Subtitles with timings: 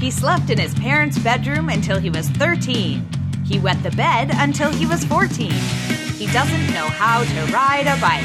[0.00, 3.08] He slept in his parents' bedroom until he was 13.
[3.46, 5.50] He wet the bed until he was 14.
[5.50, 8.22] He doesn't know how to ride a bike.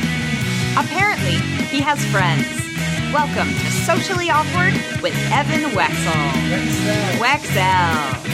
[0.78, 1.38] Apparently,
[1.68, 2.46] he has friends.
[3.14, 6.32] Welcome to Socially Awkward with Evan Wecksell.
[7.20, 8.26] Wecksell.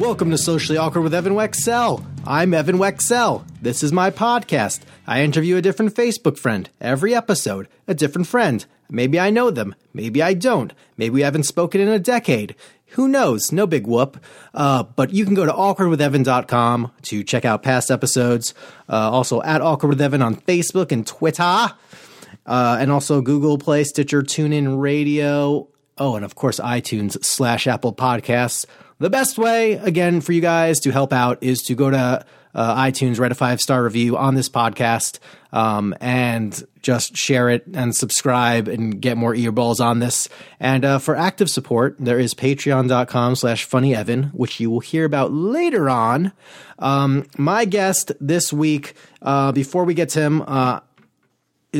[0.00, 2.04] Welcome to Socially Awkward with Evan Wecksell.
[2.26, 3.44] I'm Evan Wecksell.
[3.62, 4.80] This is my podcast.
[5.06, 8.66] I interview a different Facebook friend every episode, a different friend.
[8.90, 12.54] Maybe I know them, maybe I don't, maybe we haven't spoken in a decade.
[12.90, 13.52] Who knows?
[13.52, 14.22] No big whoop.
[14.54, 18.54] Uh, but you can go to awkwardwithevan.com to check out past episodes.
[18.88, 21.42] Uh, also at Awkward with Evan on Facebook and Twitter.
[22.46, 25.68] Uh, and also Google Play, Stitcher, TuneIn Radio.
[25.98, 28.64] Oh, and of course, iTunes slash Apple Podcasts.
[28.98, 32.24] The best way, again, for you guys to help out is to go to
[32.56, 35.18] uh, iTunes, write a five star review on this podcast,
[35.52, 40.28] um, and just share it and subscribe and get more earballs on this.
[40.58, 45.32] And uh, for active support, there is patreon.com slash funnyevan, which you will hear about
[45.32, 46.32] later on.
[46.78, 50.80] Um, my guest this week, uh, before we get to him, uh,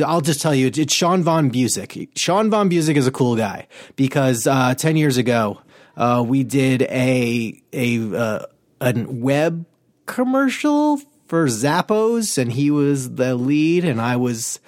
[0.05, 2.09] I'll just tell you, it's Sean Von Busick.
[2.15, 5.59] Sean Von Busick is a cool guy because uh, 10 years ago,
[5.95, 8.45] uh, we did a a
[8.79, 9.65] a web
[10.07, 14.59] commercial for Zappos, and he was the lead, and I was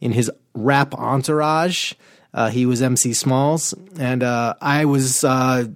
[0.00, 1.92] in his rap entourage.
[2.32, 5.66] Uh, he was MC Smalls, and uh, I was uh,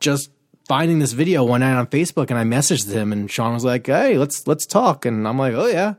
[0.00, 0.30] just
[0.66, 3.86] finding this video one night on Facebook, and I messaged him, and Sean was like,
[3.86, 5.94] "Hey, let's let's talk," and I'm like, "Oh yeah."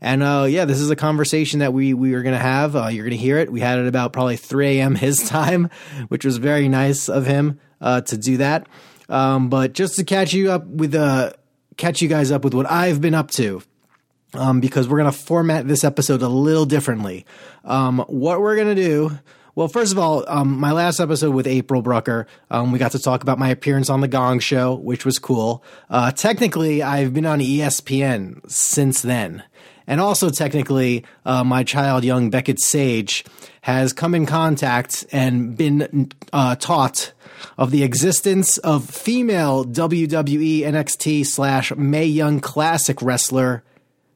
[0.00, 2.76] And uh, yeah, this is a conversation that we we were gonna have.
[2.76, 3.50] Uh, you're gonna hear it.
[3.50, 4.94] We had it about probably 3 a.m.
[5.06, 5.70] his time,
[6.08, 8.66] which was very nice of him uh, to do that.
[9.08, 11.32] Um, but just to catch you up with uh,
[11.76, 13.62] catch you guys up with what I've been up to.
[14.34, 17.24] Um, because we're going to format this episode a little differently.
[17.64, 19.16] Um, what we're going to do,
[19.54, 22.98] well, first of all, um, my last episode with April Brucker, um, we got to
[22.98, 25.62] talk about my appearance on The Gong Show, which was cool.
[25.88, 29.44] Uh, technically, I've been on ESPN since then.
[29.86, 33.24] And also, technically, uh, my child, young Beckett Sage,
[33.62, 37.12] has come in contact and been uh, taught
[37.58, 43.62] of the existence of female WWE NXT slash Mae Young Classic wrestler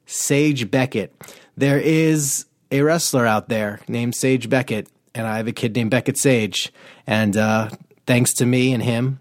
[0.06, 1.14] Sage Beckett.
[1.56, 5.90] There is a wrestler out there named Sage Beckett, and I have a kid named
[5.90, 6.72] Beckett Sage.
[7.06, 7.70] And uh,
[8.06, 9.20] thanks to me and him,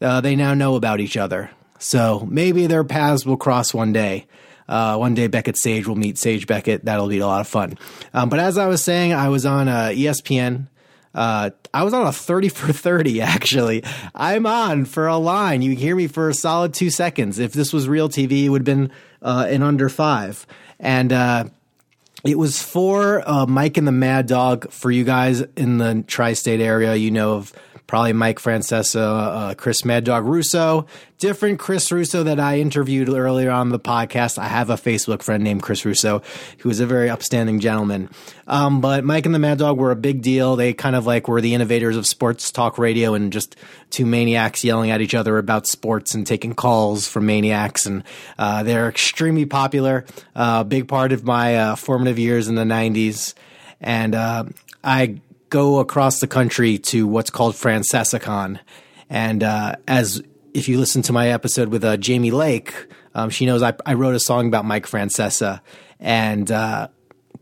[0.00, 1.50] uh, they now know about each other.
[1.78, 4.26] So maybe their paths will cross one day.
[4.68, 6.84] Uh, one day Beckett Sage will meet Sage Beckett.
[6.84, 7.78] That'll be a lot of fun.
[8.12, 10.66] Um, but as I was saying, I was on uh, ESPN.
[11.14, 13.82] Uh, I was on a 30 for 30, actually.
[14.14, 15.62] I'm on for a line.
[15.62, 17.38] You hear me for a solid two seconds.
[17.38, 18.92] If this was real TV, it would have been
[19.22, 20.46] uh, in under five.
[20.78, 21.44] And uh,
[22.24, 24.70] it was for uh, Mike and the Mad Dog.
[24.70, 27.52] For you guys in the tri state area, you know of
[27.88, 33.50] probably Mike Francesa, uh, Chris Mad Dog Russo, different Chris Russo that I interviewed earlier
[33.50, 34.38] on the podcast.
[34.38, 36.22] I have a Facebook friend named Chris Russo,
[36.58, 38.10] who is a very upstanding gentleman.
[38.46, 40.54] Um, but Mike and the Mad Dog were a big deal.
[40.54, 43.56] They kind of like were the innovators of sports talk radio and just
[43.88, 47.86] two maniacs yelling at each other about sports and taking calls from maniacs.
[47.86, 48.04] And
[48.38, 50.04] uh, they're extremely popular,
[50.36, 53.32] a uh, big part of my uh, formative years in the 90s.
[53.80, 54.44] And uh,
[54.84, 55.20] I
[55.50, 58.60] go across the country to what's called FrancesaCon.
[59.10, 60.22] And uh, as
[60.54, 62.74] if you listen to my episode with uh, Jamie Lake,
[63.14, 65.60] um, she knows I, I, wrote a song about Mike Francesa
[65.98, 66.88] and uh,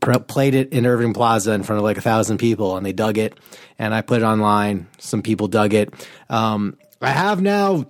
[0.00, 2.92] pr- played it in Irving Plaza in front of like a thousand people, and they
[2.92, 3.38] dug it.
[3.78, 4.86] And I put it online.
[4.98, 5.92] Some people dug it.
[6.28, 7.86] Um, I have now.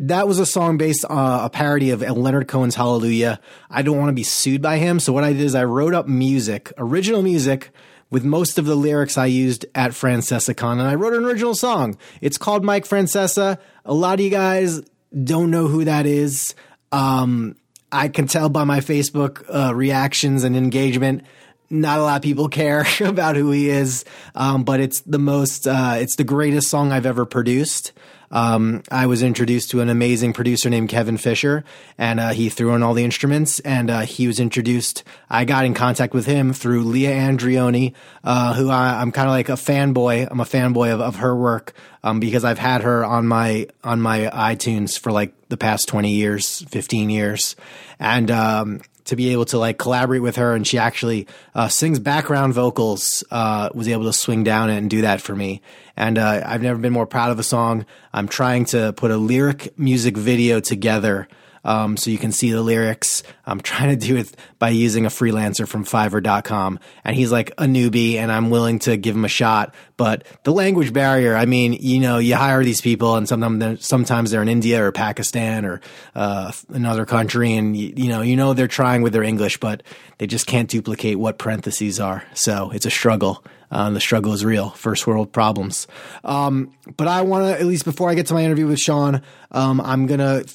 [0.00, 3.40] That was a song based on uh, a parody of Leonard Cohen's Hallelujah.
[3.70, 5.94] I don't want to be sued by him, so what I did is I wrote
[5.94, 7.70] up music, original music
[8.10, 11.96] with most of the lyrics I used at FrancesaCon, and I wrote an original song.
[12.20, 13.58] It's called Mike Francesa.
[13.84, 14.80] A lot of you guys
[15.22, 16.54] don't know who that is.
[16.92, 17.56] Um,
[17.90, 21.22] I can tell by my Facebook uh, reactions and engagement.
[21.70, 24.04] Not a lot of people care about who he is,
[24.34, 27.92] um, but it's the most, uh, it's the greatest song I've ever produced
[28.34, 31.64] um, I was introduced to an amazing producer named Kevin Fisher,
[31.96, 33.60] and uh, he threw in all the instruments.
[33.60, 35.04] And uh, he was introduced.
[35.30, 37.94] I got in contact with him through Leah Andreone,
[38.24, 40.26] uh, who I, am kind of like a fanboy.
[40.28, 44.00] I'm a fanboy of, of her work um, because I've had her on my on
[44.00, 47.54] my iTunes for like the past 20 years, 15 years,
[48.00, 51.98] and um, to be able to like collaborate with her and she actually uh, sings
[51.98, 55.60] background vocals uh, was able to swing down and do that for me.
[55.96, 57.86] And uh, i've never been more proud of a song.
[58.12, 61.28] I'm trying to put a lyric music video together
[61.64, 63.22] um, so you can see the lyrics.
[63.46, 67.64] I'm trying to do it by using a freelancer from Fiverr.com, and he's like a
[67.64, 69.74] newbie, and I'm willing to give him a shot.
[69.96, 73.76] But the language barrier, I mean, you know, you hire these people, and sometimes they're,
[73.78, 75.80] sometimes they're in India or Pakistan or
[76.14, 79.82] uh, another country, and you, you know, you know they're trying with their English, but
[80.18, 82.24] they just can't duplicate what parentheses are.
[82.34, 83.44] So it's a struggle.
[83.70, 84.70] Uh, the struggle is real.
[84.70, 85.88] First world problems.
[86.22, 89.20] Um, but I want to, at least before I get to my interview with Sean,
[89.50, 90.46] um, I'm going to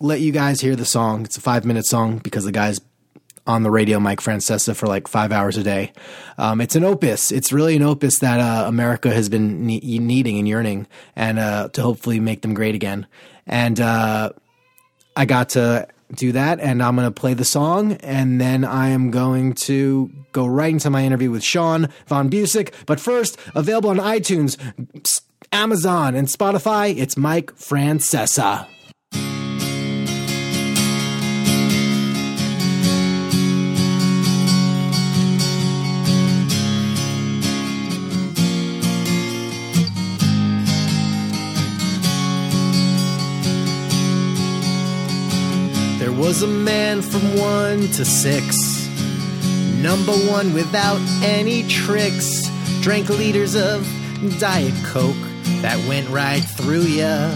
[0.00, 1.24] let you guys hear the song.
[1.24, 2.80] It's a five minute song because the guy's
[3.46, 5.92] on the radio, Mike Francesa, for like five hours a day.
[6.36, 7.30] Um, it's an opus.
[7.30, 11.68] It's really an opus that uh, America has been ne- needing and yearning, and uh,
[11.70, 13.06] to hopefully make them great again.
[13.46, 14.32] And uh,
[15.14, 18.88] I got to do that, and I'm going to play the song, and then I
[18.88, 22.72] am going to go right into my interview with Sean Von Busick.
[22.86, 24.58] But first, available on iTunes,
[25.52, 28.66] Amazon, and Spotify, it's Mike Francesa.
[46.26, 48.88] Was a man from one to six.
[49.80, 52.42] Number one without any tricks.
[52.80, 53.86] Drank liters of
[54.40, 55.14] Diet Coke
[55.62, 57.26] that went right through ya.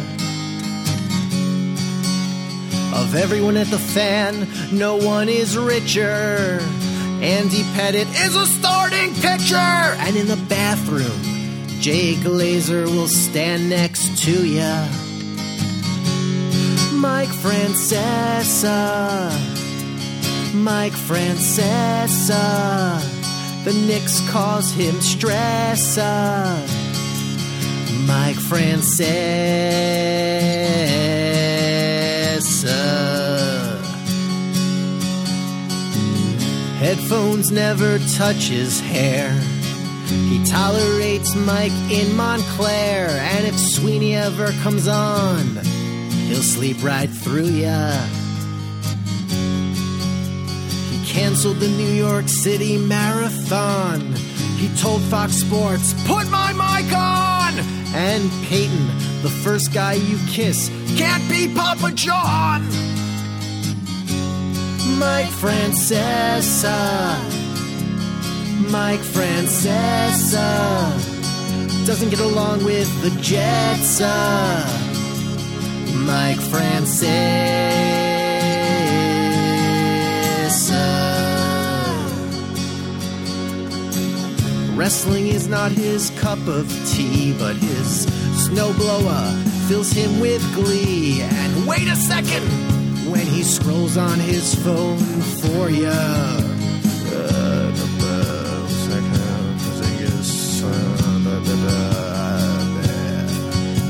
[2.93, 6.59] Of everyone at the fan, no one is richer.
[7.23, 9.55] Andy Pettitte is a starting pitcher.
[9.55, 11.23] And in the bathroom,
[11.81, 14.89] Jay Glazer will stand next to ya.
[17.01, 18.77] Mike Francesa.
[20.53, 22.39] Mike Francesa.
[23.65, 26.59] The Knicks cause him stressa.
[28.07, 29.01] Mike Francesa.
[36.77, 39.33] Headphones never touch his hair.
[40.29, 45.70] He tolerates Mike in Montclair, and if Sweeney ever comes on,
[46.31, 47.91] he'll sleep right through ya.
[50.91, 54.01] He canceled the New York City Marathon.
[54.57, 57.59] He told Fox Sports, put my mic on!
[57.95, 58.87] And Peyton,
[59.23, 62.63] the first guy you kiss, can't be Papa John!
[64.99, 66.71] Mike Francesa.
[68.71, 70.47] Mike Francesa.
[71.87, 74.01] Doesn't get along with the Jets.
[74.01, 74.80] Uh.
[76.13, 76.35] Uh.
[76.51, 77.11] Francis.
[84.77, 88.07] Wrestling is not his cup of tea, but his
[88.49, 89.37] snowblower
[89.69, 91.23] fills him with glee.
[91.23, 92.43] And wait a second
[93.11, 96.40] when he scrolls on his phone for ya.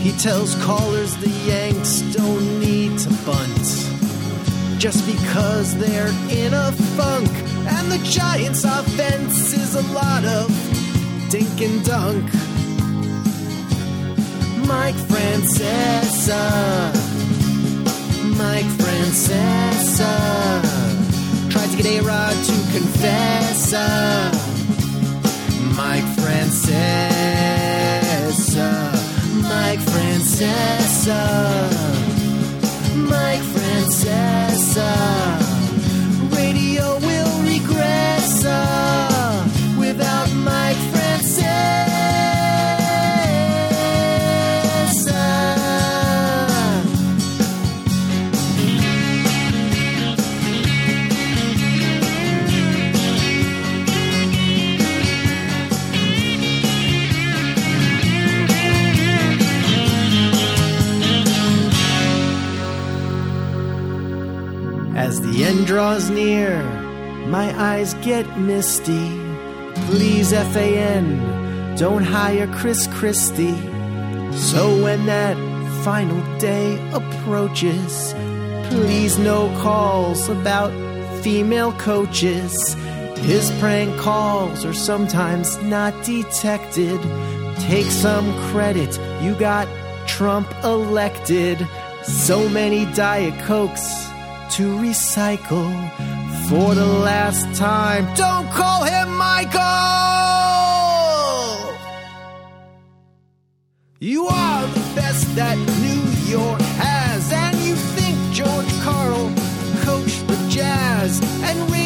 [0.00, 3.90] He tells callers the Yanks don't need to bunt
[4.80, 7.28] just because they're in a funk.
[7.68, 10.48] And the Giants' offense is a lot of
[11.28, 12.24] dink and dunk.
[14.66, 16.44] Mike Francesa.
[18.38, 20.14] Mike Francesa.
[21.50, 23.72] Tried to get A Rod to confess.
[25.76, 27.00] Mike Francesa.
[29.70, 31.20] Mike Francesa.
[32.96, 35.49] Mike Francesa.
[65.70, 66.64] Draws near,
[67.28, 69.08] my eyes get misty.
[69.86, 73.56] Please, FAN, don't hire Chris Christie.
[74.32, 75.36] So when that
[75.84, 78.12] final day approaches,
[78.70, 80.72] please no calls about
[81.22, 82.74] female coaches.
[83.18, 87.00] His prank calls are sometimes not detected.
[87.60, 89.68] Take some credit, you got
[90.08, 91.64] Trump elected.
[92.02, 94.09] So many Diet Cokes
[94.50, 95.70] to recycle
[96.48, 98.04] for the last time.
[98.16, 99.60] Don't call him Michael!
[104.00, 109.32] You are the best that New York has, and you think George Karl
[109.84, 111.79] coached the Jazz and.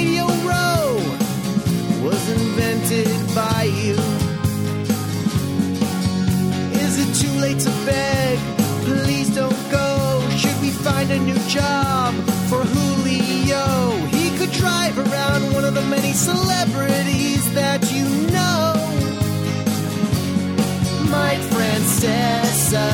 [11.10, 12.14] A new job
[12.48, 13.90] for Julio.
[14.08, 18.74] He could drive around one of the many celebrities that you know.
[21.10, 22.88] Mike Francesa.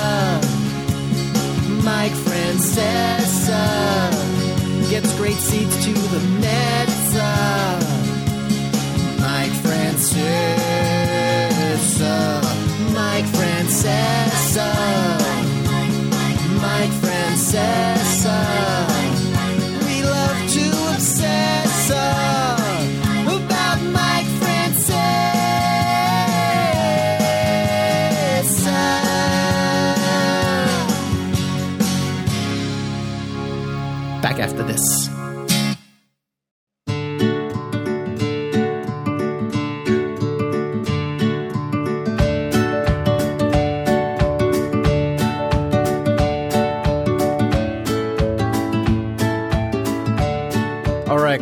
[1.85, 3.65] Mike Francesa
[4.91, 7.15] gets great seats to the Mets.
[9.21, 10.60] Mike Francesa.
[34.31, 35.11] Back after this.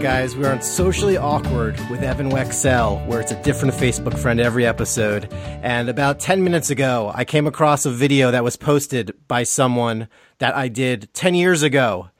[0.00, 4.64] Guys, we're on Socially Awkward with Evan Wecksell, where it's a different Facebook friend every
[4.64, 5.33] episode.
[5.33, 10.09] And about 10 minutes ago, I came across a video that was posted by someone
[10.38, 12.11] that I did 10 years ago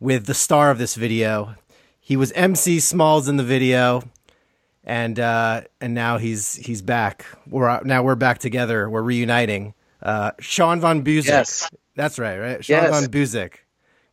[0.00, 1.54] with the star of this video.
[2.00, 4.02] He was MC Smalls in the video,
[4.82, 7.24] and uh, and now he's he's back.
[7.46, 8.90] We're now we're back together.
[8.90, 9.74] We're reuniting.
[10.02, 11.26] Uh, Sean von Buzik.
[11.26, 11.70] Yes.
[11.94, 12.64] that's right, right?
[12.64, 12.90] Sean Yes.
[12.90, 13.52] von Buzik.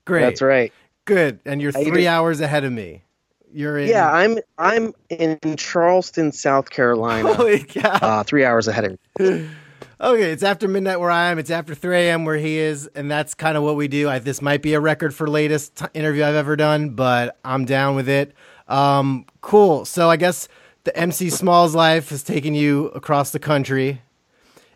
[0.06, 0.22] Great.
[0.22, 0.72] That's right.
[1.06, 3.04] Good, and you're three hours ahead of me.
[3.52, 3.88] You're in.
[3.88, 7.34] Yeah, I'm I'm in Charleston, South Carolina.
[7.34, 7.98] Holy cow!
[8.02, 9.50] uh, three hours ahead of you.
[10.00, 11.40] Okay, it's after midnight where I am.
[11.40, 12.24] It's after 3 a.m.
[12.24, 14.08] where he is, and that's kind of what we do.
[14.08, 17.66] I, this might be a record for latest t- interview I've ever done, but I'm
[17.66, 18.34] down with it.
[18.68, 19.86] Um, cool.
[19.86, 20.48] So I guess
[20.84, 24.02] the MC Smalls life has taken you across the country,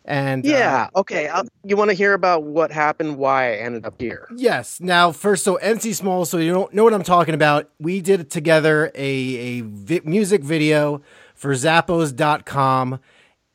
[0.06, 0.90] and uh, Yeah.
[0.96, 1.28] Okay.
[1.28, 3.18] I'll, you want to hear about what happened?
[3.18, 4.28] Why I ended up here?
[4.36, 4.82] Yes.
[4.82, 7.70] Now, first, so MC Small, so you don't know what I'm talking about.
[7.80, 11.04] We did together a, a vi- music video
[11.36, 13.00] for Zappos.com,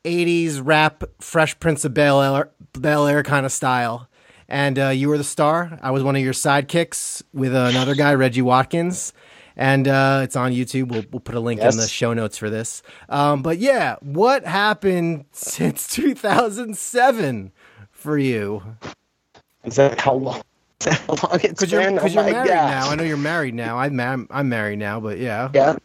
[0.07, 4.07] 80s rap, Fresh Prince of Bel Air, Bel Air kind of style.
[4.49, 5.77] And uh, you were the star.
[5.81, 9.11] I was one of your sidekicks with another guy, Reggie Watkins.
[9.57, 10.89] And uh, it's on YouTube.
[10.89, 12.81] We'll, we'll put a link in the show notes for this.
[13.09, 17.51] Um, but yeah, what happened since 2007
[17.91, 18.63] for you?
[19.63, 20.41] Is that how long?
[20.79, 22.71] Is that how long it's Because you're, Oh you're married gosh.
[22.71, 22.89] now.
[22.89, 23.77] I know you're married now.
[23.79, 25.49] I'm, I'm married now, but yeah.
[25.53, 25.75] Yeah.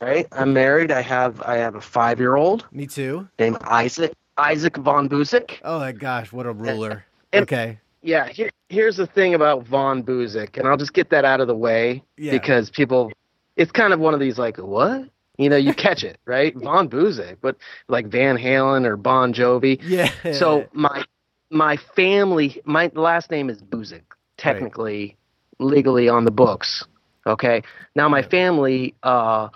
[0.00, 0.26] Right.
[0.32, 0.90] I'm married.
[0.90, 3.26] I have I have a five year old Me too.
[3.38, 5.60] named Isaac Isaac von Buzik.
[5.64, 7.04] Oh my gosh, what a ruler.
[7.32, 7.78] And- okay.
[8.02, 8.28] Yeah.
[8.28, 11.54] Here, here's the thing about von Buzik, and I'll just get that out of the
[11.56, 12.32] way Yeah.
[12.32, 13.10] because people,
[13.56, 15.08] it's kind of one of these like what.
[15.38, 16.54] You know, you catch it, right?
[16.54, 17.56] Von Buzik, but
[17.88, 19.80] like Van Halen or Bon Jovi.
[19.82, 20.10] Yeah.
[20.32, 21.04] So my
[21.50, 24.02] my family, my last name is Buzik,
[24.36, 25.16] technically,
[25.58, 26.84] legally on the books.
[27.26, 27.62] Okay.
[27.94, 29.48] Now my family, uh,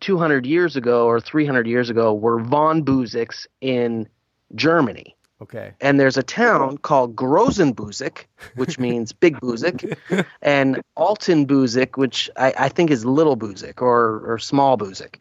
[0.00, 4.08] 200 years ago or 300 years ago, were von Buziks in
[4.54, 5.16] Germany.
[5.42, 5.72] okay.
[5.80, 9.96] And there's a town called Grosenbuzik, which means big Buzik,
[10.42, 15.16] and Alten Buzik, which I, I think is little Buzik or, or small Buzik.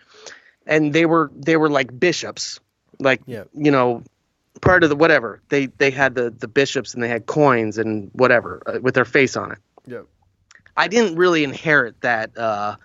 [0.65, 2.59] And they were they were like bishops,
[2.99, 3.43] like Yeah.
[3.53, 4.03] you know,
[4.61, 5.41] part of the whatever.
[5.49, 9.03] They they had the the bishops and they had coins and whatever uh, with their
[9.05, 9.57] face on it.
[9.87, 10.05] Yep.
[10.77, 12.77] I didn't really inherit that uh,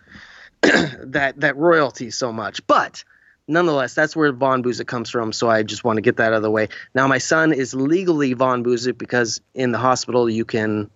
[0.62, 3.04] that that royalty so much, but
[3.48, 5.32] nonetheless, that's where Von Buzik comes from.
[5.32, 6.68] So I just want to get that out of the way.
[6.94, 10.90] Now, my son is legally Von Buzik because in the hospital you can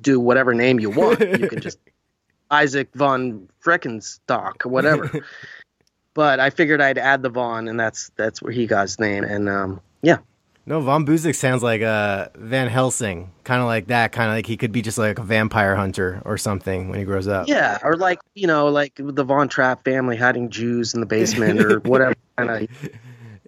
[0.00, 1.20] do whatever name you want.
[1.20, 1.78] you can just
[2.50, 5.24] Isaac von Freckenstock whatever.
[6.14, 9.24] but I figured I'd add the Von, and that's that's where he got his name.
[9.24, 10.18] And um, yeah,
[10.66, 14.46] No, Von Buzik sounds like uh, Van Helsing, kind of like that, kind of like
[14.46, 17.48] he could be just like a vampire hunter or something when he grows up.
[17.48, 21.60] yeah, or like you know, like the Von Trapp family hiding Jews in the basement
[21.60, 22.68] or whatever kind of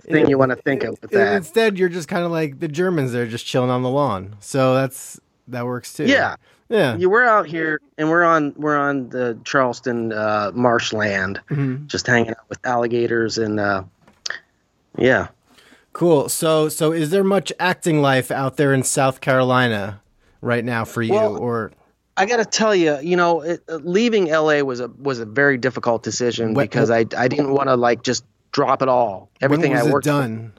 [0.02, 1.36] thing you want to think of with that.
[1.36, 3.12] Instead, you're just kind of like the Germans.
[3.12, 4.36] They're just chilling on the lawn.
[4.40, 5.18] So that's
[5.48, 6.04] that works too.
[6.04, 6.36] Yeah.
[6.68, 6.96] Yeah.
[6.96, 11.86] Yeah, we're out here and we're on we're on the Charleston uh, marshland, Mhm.
[11.86, 13.84] just hanging out with alligators and uh,
[14.98, 15.28] yeah.
[15.96, 16.28] Cool.
[16.28, 20.02] So, so is there much acting life out there in South Carolina
[20.42, 21.72] right now for you, Well, or
[22.18, 25.24] I got to tell you, you know, it, uh, leaving LA was a was a
[25.24, 29.30] very difficult decision What- because I I didn't want to like just drop it all.
[29.40, 30.52] Everything when was I it worked done?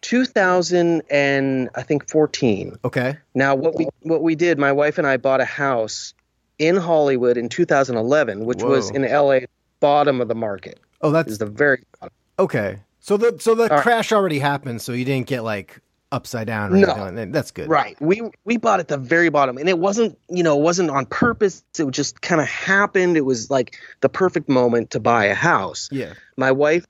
[0.00, 2.78] 2000 and I think 14.
[2.82, 3.18] Okay.
[3.34, 6.14] Now what we what we did, my wife and I bought a house
[6.58, 9.40] in Hollywood in 2011, which was in LA
[9.80, 10.80] bottom of the market.
[11.02, 12.14] Oh, Is that's the very bottom.
[12.38, 12.78] okay.
[13.04, 13.82] So the so the right.
[13.82, 14.80] crash already happened.
[14.80, 15.78] So you didn't get like
[16.10, 16.72] upside down.
[16.72, 16.94] Or No.
[17.04, 17.32] anything.
[17.32, 17.68] That's good.
[17.68, 18.00] Right.
[18.00, 21.04] We we bought at the very bottom, and it wasn't you know it wasn't on
[21.04, 21.62] purpose.
[21.78, 23.18] It just kind of happened.
[23.18, 25.90] It was like the perfect moment to buy a house.
[25.92, 26.14] Yeah.
[26.38, 26.86] My wife,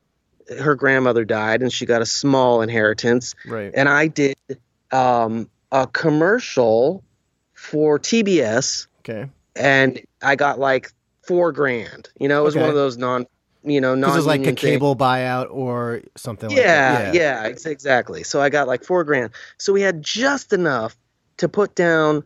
[0.61, 3.73] her grandmother died, and she got a small inheritance, Right.
[3.75, 4.37] and I did
[4.93, 7.03] um, a commercial
[7.55, 9.29] for TBS, Okay.
[9.57, 10.93] and I got like
[11.27, 12.09] four grand.
[12.21, 12.61] You know, it was Okay.
[12.61, 13.27] one of those non
[13.65, 17.15] you know This non is like a cable buyout or something like yeah, that.
[17.15, 18.23] yeah, ex- exactly.
[18.23, 19.31] So I got like four grand.
[19.59, 20.97] So we had just enough
[21.39, 22.25] to put down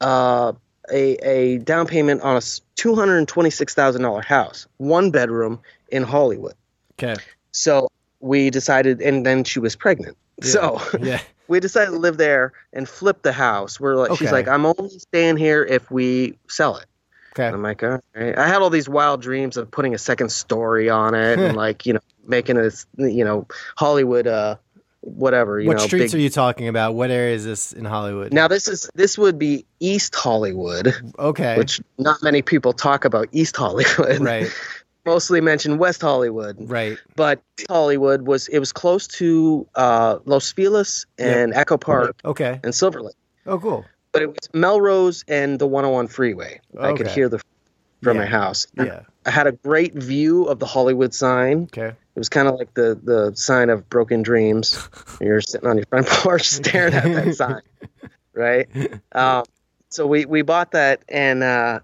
[0.00, 0.52] uh,
[0.90, 2.40] a a down payment on a
[2.76, 6.54] two hundred and twenty six thousand dollar house, one bedroom in Hollywood.
[6.94, 7.16] Okay.
[7.52, 7.88] So
[8.20, 10.16] we decided, and then she was pregnant.
[10.42, 11.20] So Yeah.
[11.48, 13.78] we decided to live there and flip the house.
[13.80, 16.86] We're like, she's like, I'm only staying here if we sell it.
[17.38, 17.46] Okay.
[17.46, 18.36] And I'm like, all right.
[18.36, 21.86] I had all these wild dreams of putting a second story on it and like,
[21.86, 24.56] you know, making a, you know, Hollywood, uh,
[25.02, 25.86] whatever, you what know.
[25.86, 26.94] streets big- are you talking about?
[26.94, 28.32] What area is this in Hollywood?
[28.32, 31.56] Now this is this would be East Hollywood, okay.
[31.56, 34.20] which not many people talk about East Hollywood.
[34.20, 34.48] right.
[35.06, 36.98] Mostly mention West Hollywood, Right.
[37.16, 37.40] but
[37.70, 42.60] Hollywood was it was close to uh, Los Feliz and Echo Park Okay.
[42.62, 43.14] and Silver Lake.
[43.46, 43.86] Oh, cool.
[44.18, 46.60] But it was Melrose and the 101 freeway.
[46.78, 47.38] I could hear the
[48.02, 48.22] from Yeah.
[48.24, 48.66] my house.
[48.76, 49.00] Yeah.
[49.26, 51.64] I had a great view of the Hollywood sign.
[51.64, 51.88] Okay.
[51.88, 54.88] It was kind of like the the sign of broken dreams.
[55.20, 57.62] You're sitting on your front porch staring at that sign,
[58.34, 58.68] right?
[59.12, 59.44] Um,
[59.88, 61.80] so we we bought that and uh,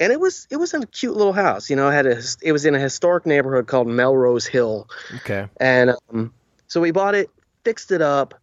[0.00, 1.70] and it was it was a cute little house.
[1.70, 5.46] You know, it had a it was in a historic neighborhood called Melrose Hill, Okay.
[5.58, 6.32] and um,
[6.68, 7.30] so we bought it,
[7.64, 8.34] fixed it up,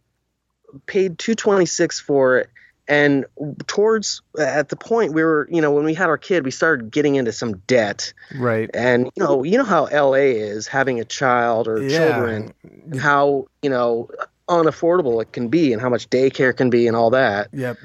[0.86, 2.50] paid two twenty six for it.
[2.86, 3.24] And
[3.66, 6.90] towards at the point we were, you know, when we had our kid, we started
[6.90, 8.12] getting into some debt.
[8.36, 8.68] Right.
[8.74, 11.98] And you know, you know how LA is having a child or Yeah.
[12.10, 12.52] children,
[12.90, 14.10] and how you know
[14.48, 17.48] unaffordable it can be, and how much daycare can be, and all that.
[17.52, 17.78] Yep.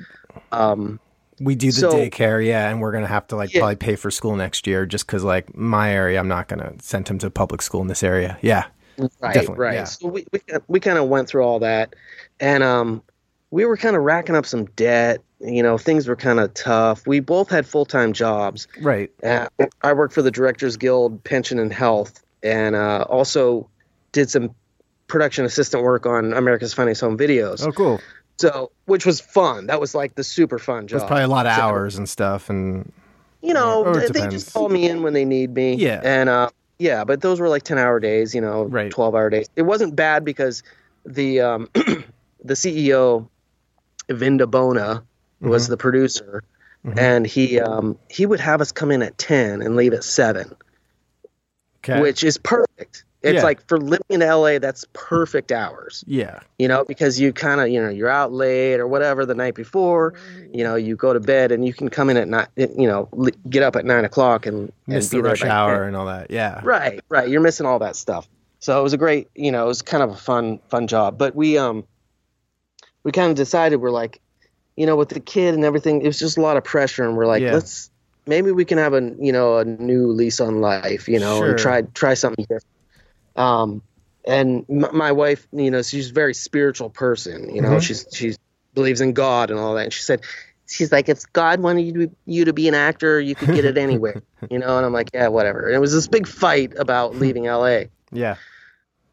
[0.51, 0.99] Um,
[1.41, 3.61] We do the So- daycare, yeah, and we're gonna have to like Yeah.
[3.61, 7.07] probably pay for school next year, just because like my area, I'm not gonna send
[7.07, 8.37] him to public school in this area.
[8.41, 8.65] Yeah.
[9.21, 9.73] right, Definitely, right.
[9.75, 9.83] yeah.
[9.85, 11.95] So we we, we kind of went through all that,
[12.41, 13.01] and um,
[13.51, 15.21] we were kind of racking up some debt.
[15.39, 17.07] You know, things were kind of tough.
[17.07, 18.67] We both had full time jobs.
[18.81, 19.09] Right.
[19.23, 19.47] Uh,
[19.81, 23.69] I worked for the Directors Guild Pension and Health, and uh, also
[24.11, 24.53] did some
[25.07, 27.65] production assistant work on America's Funniest Home Videos.
[27.65, 27.99] Oh, cool.
[28.39, 29.67] So, which was fun.
[29.67, 30.97] That was like the super fun job.
[30.97, 32.91] It was probably a lot of So, hours and stuff, and
[33.41, 35.75] You know, Yeah, or they they just call me in when they need me.
[35.75, 36.01] Yeah.
[36.03, 38.35] And uh, yeah, but those were like ten hour days.
[38.35, 38.91] You know, Right.
[38.91, 39.47] twelve hour days.
[39.55, 40.63] It wasn't bad because
[41.05, 43.27] the um, the CEO,
[44.09, 45.03] Vin Di Bona,
[45.41, 45.71] was Mm-hmm.
[45.71, 46.43] the producer,
[46.97, 50.55] and he um, he would have us come in at ten and leave at seven,
[51.83, 52.01] okay.
[52.01, 53.03] which is perfect.
[53.21, 53.43] It's Yeah.
[53.43, 56.05] like for living in LA, that's perfect hours.
[56.07, 56.39] yeah.
[56.57, 59.55] you know, because you kind of, you know, you're out late or whatever the night
[59.55, 60.13] before,
[60.53, 63.09] you know, you go to bed and you can come in at night, you know,
[63.49, 65.87] get up at nine o'clock and, Miss and the be there rush hour 10.
[65.87, 66.31] and all that.
[66.31, 66.61] Yeah.
[66.63, 67.27] Right, right.
[67.27, 68.29] You're missing all that stuff.
[68.59, 71.17] So it was a great, you know, it was kind of a fun, fun job.
[71.17, 71.83] But we, um,
[73.03, 74.21] we kind of decided we're like,
[74.75, 77.15] you know, with the kid and everything, it was just a lot of pressure, and
[77.17, 77.53] we're like, Yeah.
[77.53, 77.89] let's
[78.27, 81.49] maybe we can have a, you know, a new lease on life, you know, Sure.
[81.49, 82.65] and try try something different.
[83.35, 83.81] Um,
[84.27, 87.53] and m- my wife, you know, she's a very spiritual person.
[87.53, 87.81] You know, Mhm.
[87.81, 88.37] she's she's
[88.75, 89.85] believes in God and all that.
[89.85, 90.21] And she said,
[90.67, 93.65] she's like, if God wanted you to, you to be an actor, you could get
[93.65, 94.21] it anywhere.
[94.51, 95.65] you know, and I'm like, yeah, whatever.
[95.65, 98.35] And it was this big fight about leaving LA Yeah.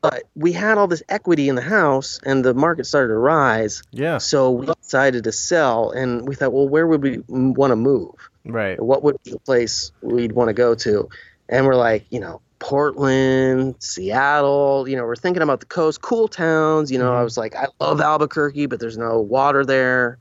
[0.03, 3.83] But we had all this equity in the house and the market started to rise
[3.93, 4.19] Yeah.
[4.19, 8.15] so we decided to sell and we thought well where would we want to move
[8.45, 8.81] Right.
[8.81, 11.09] what would be the place we'd want to go to
[11.49, 16.29] and we're like you know portland seattle you know we're thinking about the coast cool
[16.29, 17.25] towns you know i Mhm.
[17.25, 20.19] was like i love albuquerque but there's no water there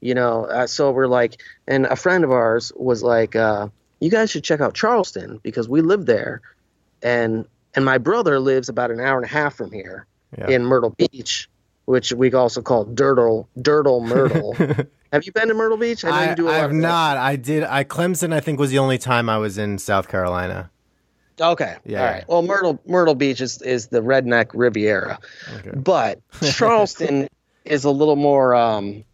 [0.00, 3.68] you know uh, so we're like and a friend of ours was like uh,
[4.00, 6.40] you guys should check out charleston because we live there
[7.02, 7.46] and
[7.78, 10.04] and my brother lives about an hour and a half from here
[10.36, 10.48] Yeah.
[10.48, 11.48] in Myrtle Beach,
[11.84, 14.52] which we also call Dirtle Dirtle Myrtle.
[15.12, 16.02] have you been to Myrtle Beach?
[16.02, 17.16] know I, you do a I lot have not.
[17.16, 17.62] I did.
[17.62, 18.32] I Clemson.
[18.32, 20.70] I think was the only time I was in South Carolina.
[21.40, 21.76] Okay.
[21.84, 22.00] Yeah.
[22.00, 22.24] All right.
[22.28, 25.20] Well, Myrtle Myrtle Beach is is the redneck Riviera,
[25.58, 25.70] Okay.
[25.76, 27.28] but Charleston
[27.64, 28.56] is a little more.
[28.56, 29.04] um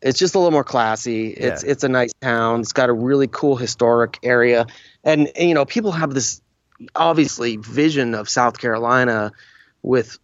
[0.00, 1.28] it's just a little more classy.
[1.30, 1.70] It's Yeah.
[1.70, 2.60] it's a nice town.
[2.60, 4.66] It's got a really cool historic area,
[5.02, 6.40] and, and you know people have this
[6.94, 9.32] obviously vision of South Carolina
[9.82, 10.18] with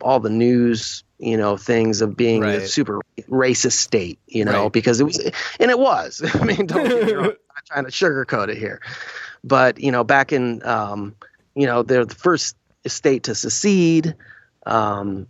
[0.00, 4.18] all the news you know things of being a super racist state.
[4.26, 4.72] You know Right.
[4.72, 5.18] because it was
[5.60, 6.22] and it was.
[6.34, 7.24] I mean, don't get me wrong.
[7.26, 8.80] I'm not trying to sugarcoat it here,
[9.44, 11.14] but you know back in um,
[11.54, 14.14] you know they're the first state to secede.
[14.66, 15.26] Um,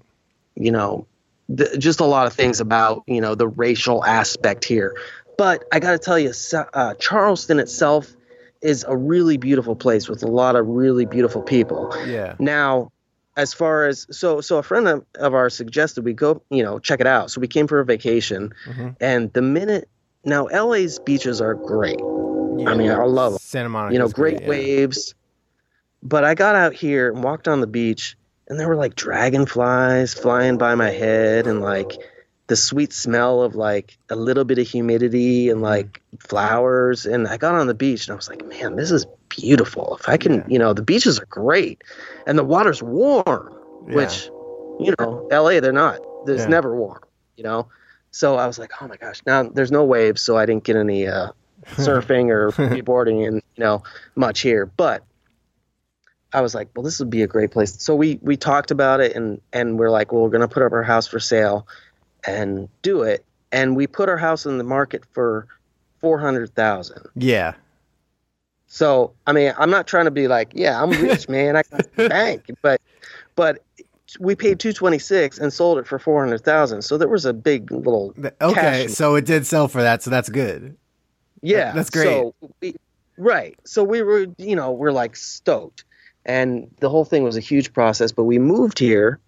[0.55, 1.07] you know
[1.55, 4.97] th- just a lot of things about you know the racial aspect here.
[5.37, 6.33] But I got to tell you,
[6.73, 8.15] uh, Charleston itself
[8.63, 11.93] is a really beautiful place with a lot of really beautiful people.
[12.07, 12.35] Yeah.
[12.39, 12.91] Now,
[13.37, 16.79] as far as so so a friend of, of ours suggested we go you know
[16.79, 17.31] check it out.
[17.31, 18.89] So we came for a vacation, Mm-hmm.
[19.01, 19.89] and the minute
[20.25, 22.01] now LA's beaches are great.
[22.01, 23.39] I mean, I love 'em.
[23.39, 23.93] Santa Monica.
[23.95, 25.15] you know, great waves.
[26.03, 28.17] But I got out here and walked on the beach,
[28.49, 31.93] and there were like dragonflies flying by my head, and like
[32.53, 37.07] the sweet smell of like a little bit of humidity and like flowers.
[37.07, 39.97] And I got on the beach, and I was like, man, this is beautiful.
[39.99, 40.45] If I can, Yeah.
[40.49, 41.83] you know, the beaches are great,
[42.27, 43.57] and the water's warm,
[43.89, 43.95] Yeah.
[43.95, 44.27] which,
[44.85, 46.01] you know, LA, they're not.
[46.27, 46.49] It's Yeah.
[46.49, 47.01] never warm,
[47.37, 47.69] you know.
[48.11, 49.23] So I was like, oh my gosh.
[49.25, 51.29] Now there's no waves, so I didn't get any uh,
[51.77, 52.51] surfing or
[52.83, 53.83] boarding and you know
[54.15, 54.67] much here.
[54.67, 55.05] But
[56.35, 57.81] I was like, well, this would be a great place.
[57.81, 60.73] So we we talked about it and and we're like, well, we're gonna put up
[60.73, 61.67] our house for sale
[62.27, 63.25] and do it.
[63.51, 65.47] And we put our house in the market for
[65.99, 67.07] four hundred thousand.
[67.15, 67.55] Yeah.
[68.67, 71.57] So I mean, I'm not trying to be like, yeah, I'm rich, man.
[71.57, 72.81] I got the bank, but
[73.37, 73.63] but
[74.19, 76.83] we paid two twenty six and sold it for four hundred thousand.
[76.83, 80.29] So there was a big little Okay, so it did sell for that, so that's
[80.29, 80.77] good.
[81.43, 82.05] Yeah, That's great.
[82.05, 82.77] So we,
[83.19, 83.59] right.
[83.65, 85.85] So we were, you know, we're like stoked,
[86.25, 88.13] and the whole thing was a huge process.
[88.13, 89.19] But we moved here.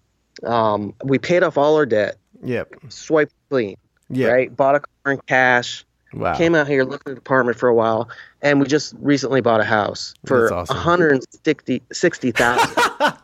[0.43, 2.75] Um, we paid off all our debt, Yep.
[2.89, 3.75] Swipe clean,
[4.09, 4.27] Yeah.
[4.27, 4.55] right?
[4.55, 5.83] Bought a car in cash.
[6.13, 6.35] Wow.
[6.37, 8.07] Came out here, looked at the apartment for a while,
[8.41, 10.77] and we just recently bought a house for That's awesome.
[10.77, 12.73] one hundred and sixty sixty thousand.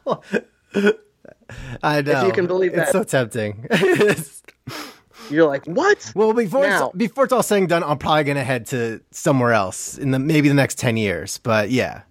[1.84, 2.22] I know.
[2.22, 2.84] If you can believe that.
[2.84, 3.66] It's so tempting.
[5.30, 6.12] You're like, what?
[6.16, 9.00] well, before Now- it's, before it's all said and done, I'm probably gonna head to
[9.12, 11.38] somewhere else in the maybe the next ten years.
[11.38, 12.02] But yeah,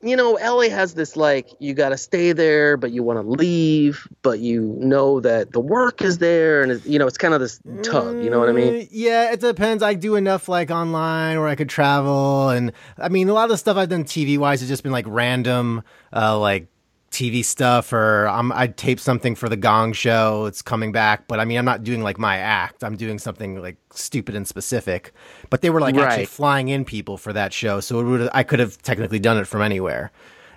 [0.00, 3.28] you know, LA has this like you got to stay there, but you want to
[3.28, 7.40] leave, but you know that the work is there, and you know it's kind of
[7.40, 8.22] this tug.
[8.22, 8.74] You know what I mean?
[8.74, 9.82] Mm, Yeah, it depends.
[9.82, 13.50] I do enough like online where I could travel, and I mean a lot of
[13.50, 15.82] the stuff I've done TV wise has just been like random,
[16.14, 16.68] uh, like
[17.10, 20.46] TV stuff, or I'm I tape something for the Gong Show.
[20.46, 22.84] It's coming back, but I mean I'm not doing like my act.
[22.84, 25.12] I'm doing something like stupid and specific.
[25.50, 28.42] But they were like actually flying in people for that show, so it would I
[28.42, 30.10] could have technically done it from anywhere.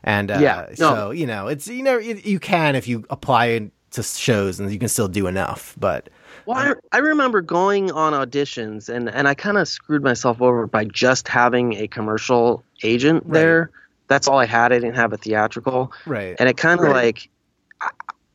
[0.04, 0.76] And uh, Yeah, no.
[0.76, 4.72] so you know it's you know it, you can if you apply to shows and
[4.72, 6.10] you can still do enough, but.
[6.48, 10.66] Well, I, I remember going on auditions, and and I kind of screwed myself over
[10.66, 13.34] by just having a commercial agent Right.
[13.34, 13.72] there.
[14.12, 14.74] That's all I had.
[14.74, 16.36] I didn't have a theatrical, Right.
[16.38, 17.30] and it kind of like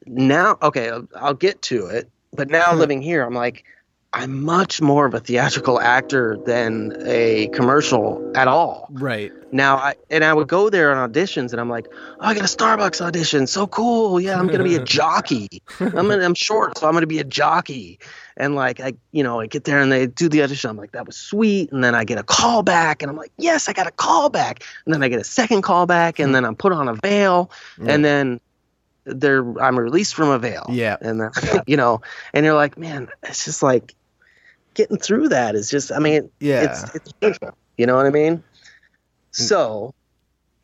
[0.06, 0.56] now.
[0.62, 2.78] Okay, I'll, I'll get to it, but now hmm.
[2.78, 3.64] living here, I'm like.
[4.12, 8.88] I'm much more of a theatrical actor than a commercial at all.
[8.90, 9.30] Right.
[9.52, 12.42] Now, I and I would go there on auditions, and I'm like, "Oh, I got
[12.42, 14.18] a Starbucks audition, so cool!
[14.18, 15.60] Yeah, I'm gonna be a jockey.
[15.80, 17.98] I'm gonna, I'm short, so I'm gonna be a jockey."
[18.36, 20.68] And like, I, you know, I get there and they do the audition.
[20.68, 23.32] I'm like, "That was sweet." And then I get a call back, and I'm like,
[23.38, 26.34] "Yes, I got a call back." And then I get a second call back, and
[26.34, 28.40] then I'm put on avail, and then
[29.04, 30.66] there I'm released from avail.
[30.68, 30.96] Yeah.
[31.00, 31.30] And then,
[31.66, 32.02] you know,
[32.34, 33.94] and you're like, man, it's just like
[34.74, 35.90] getting through that is just.
[35.90, 36.64] I mean, Yeah.
[36.64, 37.56] it's it's painful.
[37.78, 38.42] You know what I mean?
[39.30, 39.94] So,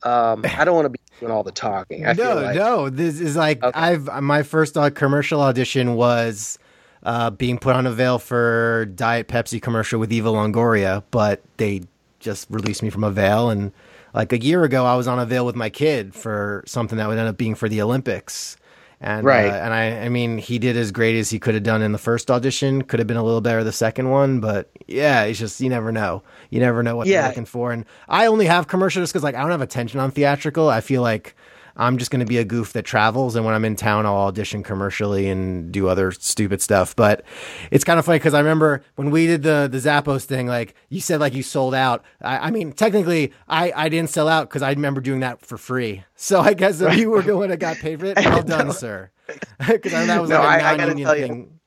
[0.02, 2.06] um, I don't want to be doing all the talking.
[2.06, 2.90] I no, feel like no.
[2.90, 3.78] This is like Okay.
[3.78, 6.58] I've my first uh, commercial audition was
[7.04, 11.82] uh, being put on avail for Diet Pepsi commercial with Eva Longoria, but they
[12.20, 13.50] just released me from avail.
[13.50, 13.72] And
[14.14, 17.18] like a year ago, I was on avail with my kid for something that would
[17.18, 18.56] end up being for the Olympics.
[19.00, 19.50] And, Right.
[19.50, 21.90] uh, and I, I mean, he did as great as he could have done in
[21.90, 22.82] the first audition.
[22.82, 25.90] Could have been a little better the second one, but yeah, it's just you never
[25.90, 26.22] know.
[26.50, 27.22] You never know what Yeah.
[27.22, 27.72] they're looking for.
[27.72, 30.68] And I only have commercial just because like I don't have attention on theatrical.
[30.68, 31.34] I feel like
[31.76, 34.14] I'm just going to be a goof that travels, and when I'm in town, I'll
[34.16, 36.94] audition commercially and do other stupid stuff.
[36.94, 37.24] But
[37.70, 40.74] it's kind of funny because I remember when we did the the Zappos thing, like
[40.90, 42.04] you said, like you sold out.
[42.20, 45.56] I, I mean, technically, I I didn't sell out because I remember doing that for
[45.58, 46.04] free.
[46.22, 48.72] So I guess if you were the one that got paid for it, well done,
[48.72, 49.10] sir.
[49.66, 51.60] Because that was No, like a I- I non-union tell you, thing.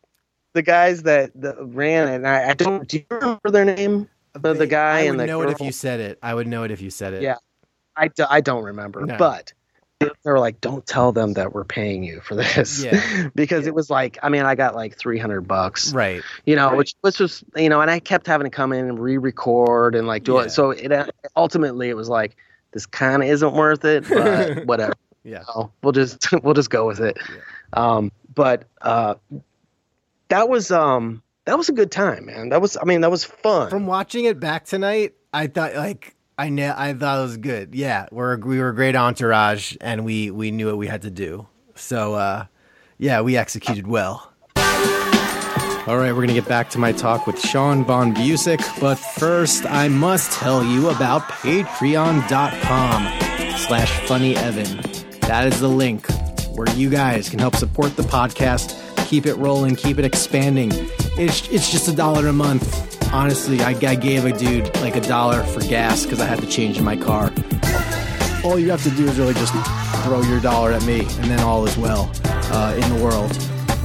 [0.53, 2.87] the guys that, that ran it, I, I don't.
[2.87, 4.07] Do you remember their name?
[4.33, 5.49] The, the guy I and would the know girl?
[5.49, 6.19] it if you said it.
[6.23, 7.21] I would know it if you said it.
[7.21, 7.35] Yeah.
[7.97, 9.17] I, do, I don't remember, No.
[9.17, 9.51] but
[9.99, 13.29] they were like, "Don't tell them that we're paying you for this," Yeah.
[13.35, 16.21] because it was like, I mean, I got like three hundred bucks, Right.
[16.45, 18.99] you know, which which was, you know, and I kept having to come in and
[18.99, 20.41] re-record and like do Yeah.
[20.43, 20.49] it.
[20.51, 21.05] So it uh,
[21.35, 22.35] ultimately it was like,
[22.71, 24.93] this kind of isn't worth it, but whatever.
[25.23, 25.43] Yeah.
[25.45, 27.17] So we'll just we'll just go with it.
[27.73, 29.15] Um, but uh,
[30.29, 32.49] that was um that was a good time, man.
[32.49, 33.69] That was I mean that was fun.
[33.69, 37.73] From watching it back tonight, I thought like I know I thought it was good.
[37.73, 41.11] Yeah, we're we were a great entourage, and we we knew what we had to
[41.11, 41.47] do.
[41.75, 42.45] So uh,
[42.97, 44.31] yeah, we executed well.
[45.87, 49.67] All right, we're to get back to my talk with Sean Von Busick, but first
[49.67, 53.03] I must tell you about patreon.com
[53.59, 54.81] slash Funny Evan.
[55.21, 56.07] That is the link
[56.55, 58.75] where you guys can help support the podcast,
[59.07, 60.71] keep it rolling, keep it expanding.
[61.19, 63.04] It's, it's just a dollar a month.
[63.15, 66.47] Honestly, I, I gave a dude like a dollar for gas because I had to
[66.47, 67.31] change my car.
[68.43, 69.53] All you have to do is really just
[70.03, 73.31] throw your dollar at me, and then all is well uh, in the world.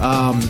[0.02, 0.40] Um,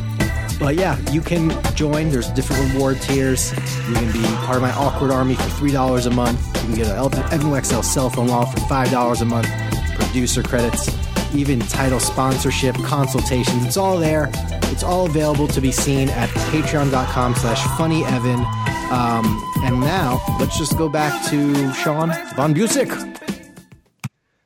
[0.59, 2.09] but yeah, you can join.
[2.09, 3.53] There's different reward tiers.
[3.87, 6.41] You can be part of my awkward army for three dollars a month.
[6.63, 9.49] You can get an Evan Wecksell cell phone wall for five dollars a month.
[9.95, 10.89] Producer credits,
[11.35, 13.67] even title sponsorship, consultations.
[13.67, 14.31] It's all there.
[14.73, 18.60] It's all available to be seen at Patreon.com/slash FunnyEvan.
[18.91, 22.91] Um, and now let's just go back to Sean Von Busick.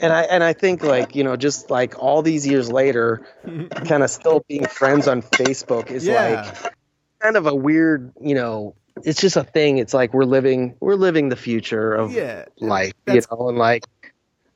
[0.01, 3.27] And I and I think like you know just like all these years later,
[3.87, 6.45] kind of still being friends on Facebook is Yeah.
[6.63, 6.73] like
[7.21, 9.79] kind of a weird you know it's just a thing.
[9.79, 13.85] It's like we're living we're living the future of Yeah, life, you know, and like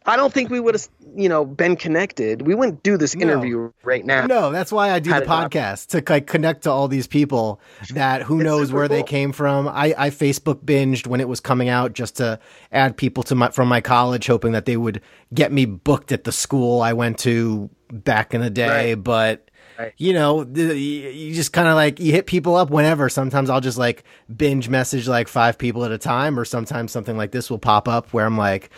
[0.04, 2.46] I don't think we would have you know been connected.
[2.46, 3.22] We wouldn't do this No.
[3.22, 4.26] interview right now.
[4.26, 8.22] No, that's why I do the podcast to like connect to all these people that
[8.22, 9.68] who knows where they came from.
[9.68, 12.38] I, I Facebook binged when it was coming out just to
[12.72, 15.00] add people to my from my college, hoping that they would
[15.34, 18.94] get me booked at the school I went to back in the day.
[18.94, 19.02] Right.
[19.02, 19.44] But
[19.96, 23.08] you know, you just kind of like you hit people up whenever.
[23.08, 24.02] Sometimes I'll just like
[24.34, 27.86] binge message like five people at a time, or sometimes something like this will pop
[27.86, 28.70] up where I'm like,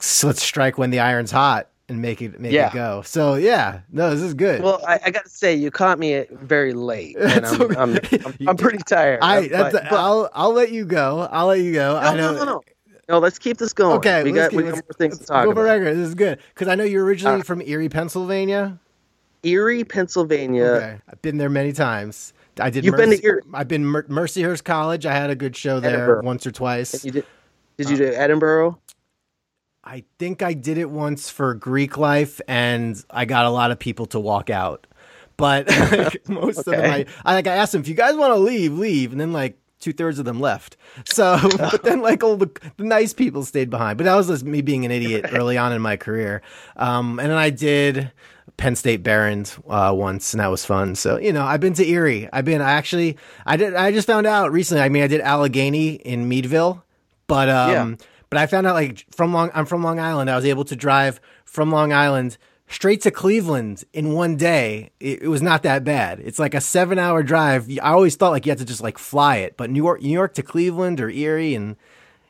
[0.00, 2.68] "S- let's strike when the iron's hot and make it make Yeah.
[2.68, 3.02] it go.
[3.02, 4.62] So yeah, no, this is good.
[4.62, 7.76] Well, I, I got to say, you caught me very late, and I'm, okay.
[7.78, 7.96] I'm,
[8.40, 9.18] I'm, I'm pretty tired.
[9.22, 11.28] I but- that's, but- I'll I'll let you go.
[11.30, 11.96] I'll let you go.
[11.96, 12.32] I know.
[12.32, 12.62] no, no, no,
[13.08, 13.18] no.
[13.18, 13.96] Let's keep this going.
[13.98, 15.62] Okay, we got keep- we got more things to talk go about.
[15.62, 15.94] record.
[15.96, 18.78] This is good because I know you're originally Uh, from Erie, Pennsylvania.
[19.42, 20.64] Erie, Pennsylvania.
[20.64, 22.32] Okay, I've been there many times.
[22.60, 22.84] I did.
[22.84, 23.40] You've been to Erie?
[23.54, 25.06] I've been Mer- Mercyhurst College.
[25.06, 26.22] I had a good show there Edinboro.
[26.24, 27.04] once or twice.
[27.04, 27.26] You did,
[27.78, 28.76] did you do Edinboro?
[29.82, 33.78] I think I did it once for Greek life, and I got a lot of
[33.78, 34.86] people to walk out.
[35.36, 35.68] But
[36.28, 38.76] most of them, I, I like I asked them if you guys want to leave,
[38.78, 40.76] leave, and then like two thirds of them left.
[41.06, 43.96] So, but then like all the, the nice people stayed behind.
[43.96, 46.42] But that was just me being an idiot early on in my career.
[46.76, 48.12] Um, and then I did
[48.58, 50.94] Penn State Behrend uh, once, and that was fun.
[50.94, 52.28] So you know, I've been to Erie.
[52.32, 53.16] I've been I actually
[53.46, 54.82] I did I just found out recently.
[54.82, 56.84] I mean, I did Allegheny in Meadville,
[57.26, 58.06] but um, Yeah.
[58.30, 60.30] But I found out like from Long I'm from Long Island.
[60.30, 62.38] I was able to drive from Long Island
[62.68, 64.90] straight to Cleveland in one day.
[65.00, 66.20] It, it was not that bad.
[66.20, 67.68] It's like a seven hour drive.
[67.82, 70.08] I always thought like you had to just like fly it, but New York, New
[70.12, 71.76] York to Cleveland or Erie, and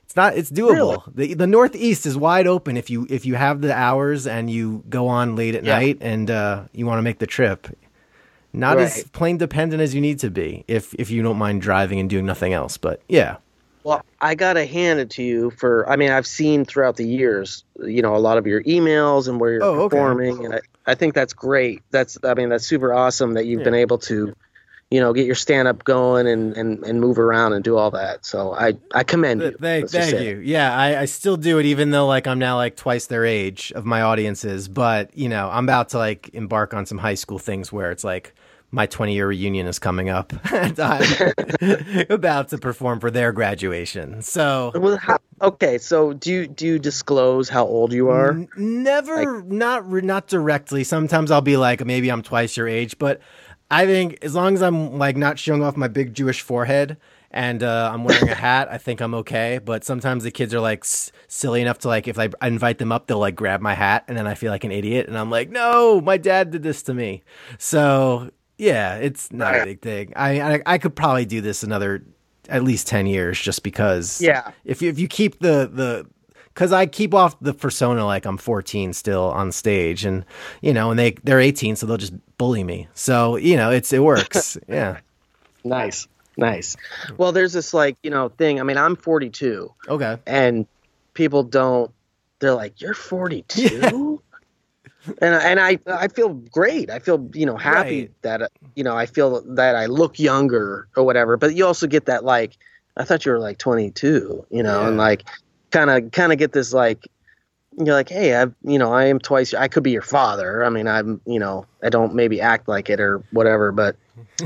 [0.05, 0.37] it's not.
[0.37, 1.05] It's doable.
[1.15, 4.83] The the Northeast is wide open if you if you have the hours and you
[4.89, 5.77] go on late at Yeah.
[5.79, 7.69] night and uh, you want to make the trip.
[8.53, 12.01] Not as plane dependent as you need to be if if you don't mind driving
[12.01, 12.77] and doing nothing else.
[12.79, 13.37] But yeah.
[13.83, 15.89] Well, I gotta hand it to you for.
[15.89, 19.41] I mean, I've seen throughout the years, you know, a lot of your emails and
[19.41, 19.97] where you're Oh, okay.
[19.97, 21.83] performing, and I, I think that's great.
[21.91, 24.35] That's, I mean, that's super awesome that you've been able to,
[24.91, 27.91] you know, get your stand up going and, and and move around and do all
[27.93, 28.27] that.
[28.27, 29.57] So I I commend you.
[29.59, 30.41] Thank, thank you.
[30.45, 33.73] Yeah, I, I still do it, even though like I'm now like twice their age
[33.75, 34.69] of my audiences.
[34.69, 38.05] But you know, I'm about to like embark on some high school things where it's
[38.05, 38.35] like
[38.73, 41.33] my 20 year reunion is coming up, and I'm
[42.11, 44.23] about to perform for their graduation.
[44.23, 48.31] So Well, how, okay, so do you do you disclose how old you are?
[48.31, 50.85] N- Never, not re- not directly.
[50.85, 53.21] Sometimes I'll be like, maybe I'm twice your age, but
[53.71, 56.97] I think as long as I'm like not showing off my big Jewish forehead
[57.33, 59.61] and uh, I'm wearing a hat, I think I'm okay.
[59.65, 62.79] But sometimes the kids are like s- silly enough to like, if I, I invite
[62.79, 65.17] them up, they'll like grab my hat, and then I feel like an idiot, and
[65.17, 67.23] I'm like, no, my dad did this to me.
[67.59, 70.13] So yeah, it's not a big thing.
[70.17, 72.03] I I, I could probably do this another
[72.49, 74.51] at least 10 years just because Yeah.
[74.65, 76.07] if you, if you keep the the
[76.53, 80.25] because I keep off the persona like I'm 14 still on stage, and
[80.61, 82.89] you know, and they they're 18, so they'll just bully me.
[82.95, 84.59] So you know, it's it works.
[84.69, 84.99] yeah.
[85.65, 86.77] Nice, nice.
[87.19, 88.59] Well, there's this like you know thing.
[88.61, 90.17] I mean, I'm 42, Okay.
[90.27, 90.67] and
[91.15, 91.91] people don't.
[92.41, 94.10] They're like, "You're 42,"
[95.21, 96.91] and and I I feel great.
[96.91, 98.11] I feel you know happy Right.
[98.23, 101.37] that you know I feel that I look younger or whatever.
[101.37, 102.57] But you also get that like,
[102.97, 105.25] I thought you were like 22, you know, and like
[105.71, 107.07] kind of kind of get this like.
[107.79, 109.55] You're like, hey, I, you know, I am twice.
[109.55, 110.65] I could be your father.
[110.65, 113.97] I mean, I'm, you know, I don't maybe act like it or whatever, but,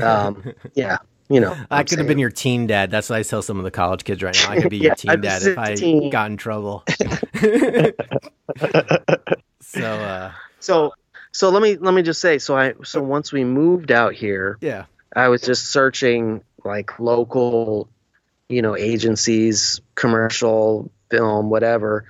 [0.01, 0.43] um,
[0.75, 2.91] yeah, you know, I I'm could have been your teen dad.
[2.91, 4.49] That's what I tell some of the college kids right now.
[4.49, 6.09] I could be your Yeah, teen I'm dad if I 16.
[6.09, 6.83] got in trouble.
[9.61, 10.31] so uh,
[10.65, 10.93] So
[11.31, 14.57] so let me let me just say so I so once we moved out here,
[14.61, 14.85] yeah.
[15.15, 17.87] I was just searching like local,
[18.49, 22.05] you know, agencies, commercial, film, whatever,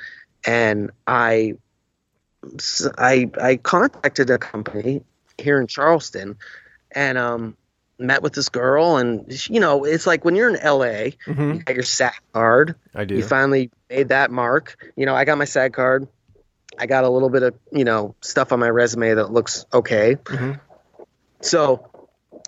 [0.46, 1.56] and I,
[2.98, 5.04] I, I contacted a company
[5.38, 6.38] here in Charleston,
[6.92, 7.58] and um,
[8.00, 11.54] met with this girl, and you know, it's like when you're in LA, Mm-hmm.
[11.54, 13.16] you got your SAG card, I do.
[13.16, 14.78] you finally made that mark.
[14.96, 16.08] You know, I got my SAG card.
[16.78, 20.16] I got a little bit of, you know, stuff on my resume that looks okay.
[20.16, 20.60] Mhm.
[21.42, 21.90] So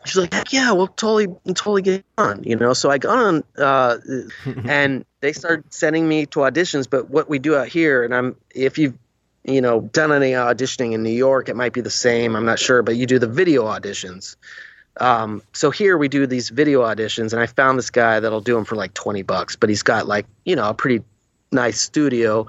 [0.06, 2.74] she's like, Heck yeah, we'll totally, totally get on, you know?
[2.74, 3.98] So I got on, uh,
[4.66, 6.90] and they started sending me to auditions.
[6.90, 8.98] But what we do out here, and I'm, if you've,
[9.44, 12.36] you know, done any auditioning in New York, it might be the same.
[12.36, 14.36] I'm not sure, but you do the video auditions.
[15.00, 18.56] Um, so here we do these video auditions, and I found this guy that'll do
[18.56, 21.04] them for like 20 bucks, but he's got like, you know, a pretty
[21.52, 22.48] nice studio.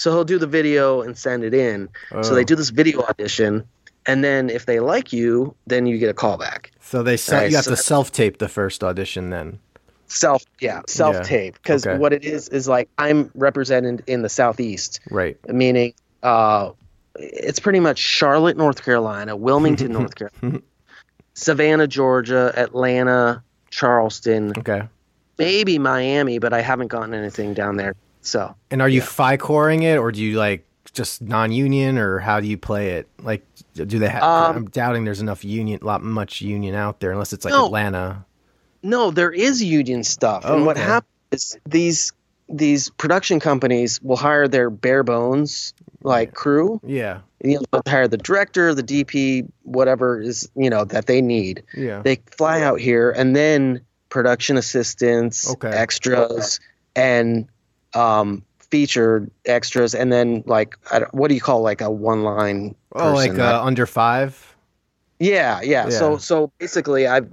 [0.00, 1.86] So he'll do the video and send it in.
[2.10, 2.34] So Oh.
[2.34, 3.64] they do this video audition,
[4.06, 6.68] and then if they like you, then you get a callback.
[6.80, 9.58] So they se- Right, you have so to self tape the first audition then.
[10.06, 11.52] Self, yeah, self tape.
[11.62, 11.98] Because Okay.
[11.98, 15.36] what it is is like I'm represented in the southeast, Right.
[15.52, 16.70] meaning uh,
[17.16, 20.62] it's pretty much Charlotte, North Carolina, Wilmington, North Carolina,
[21.34, 24.82] Savannah, Georgia, Atlanta, Charleston, Okay.
[25.38, 27.94] maybe Miami, but I haven't gotten anything down there.
[28.22, 32.46] So And are you Fi-Coring it or do you like just non-union or how do
[32.46, 33.08] you play it?
[33.22, 34.22] Like, do they have?
[34.22, 37.66] Um, I'm doubting there's enough union, lot much union out there, unless it's like No.
[37.66, 38.24] Atlanta.
[38.82, 40.86] No, there is union stuff, Oh, and what okay.
[40.86, 42.12] happens is these
[42.52, 46.80] these production companies will hire their bare bones like crew.
[46.84, 47.20] Yeah.
[47.44, 51.62] You know, they'll hire the director, the DP, whatever is you know that they need.
[51.76, 52.02] Yeah.
[52.02, 55.68] They fly out here, and then production assistants, Okay.
[55.70, 56.58] extras,
[56.96, 57.46] and
[57.94, 62.22] um, featured extras, and then like I don't, what do you call like a one
[62.22, 62.74] line?
[62.94, 64.56] oh, like uh, under five.
[65.18, 65.90] Yeah, yeah, Yeah.
[65.90, 67.28] So so basically, I've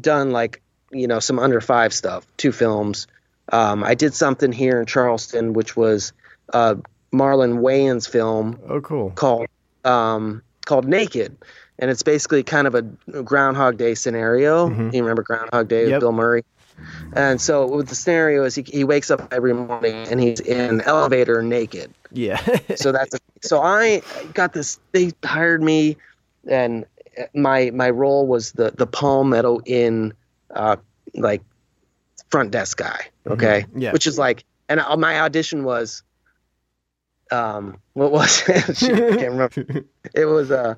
[0.00, 3.06] done like you know some under five stuff, two films.
[3.52, 6.12] Um, I did something here in Charleston, which was
[6.52, 6.76] uh,
[7.12, 9.10] Marlon Wayans' film Oh, cool.
[9.10, 9.46] called
[9.84, 11.36] um, called Naked,
[11.78, 12.82] and it's basically kind of a
[13.22, 14.68] Groundhog Day scenario.
[14.68, 14.94] Mhm.
[14.94, 15.92] You remember Groundhog Day Yep.
[15.92, 16.44] with Bill Murray?
[17.14, 20.60] And so with the scenario is he, he wakes up every morning and he's in
[20.60, 22.36] an elevator naked Yeah.
[22.76, 24.78] so that's so I got this.
[24.92, 25.96] They hired me,
[26.48, 26.86] and
[27.34, 30.14] my my role was the the Palmetto Inn
[30.54, 30.76] uh,
[31.14, 31.42] like
[32.30, 33.00] front desk guy.
[33.26, 33.92] Okay, Yeah.
[33.92, 36.02] which is like, and my audition was,
[37.30, 38.76] um, what was it?
[38.76, 39.84] Shit, I can't remember.
[40.14, 40.74] It was uh,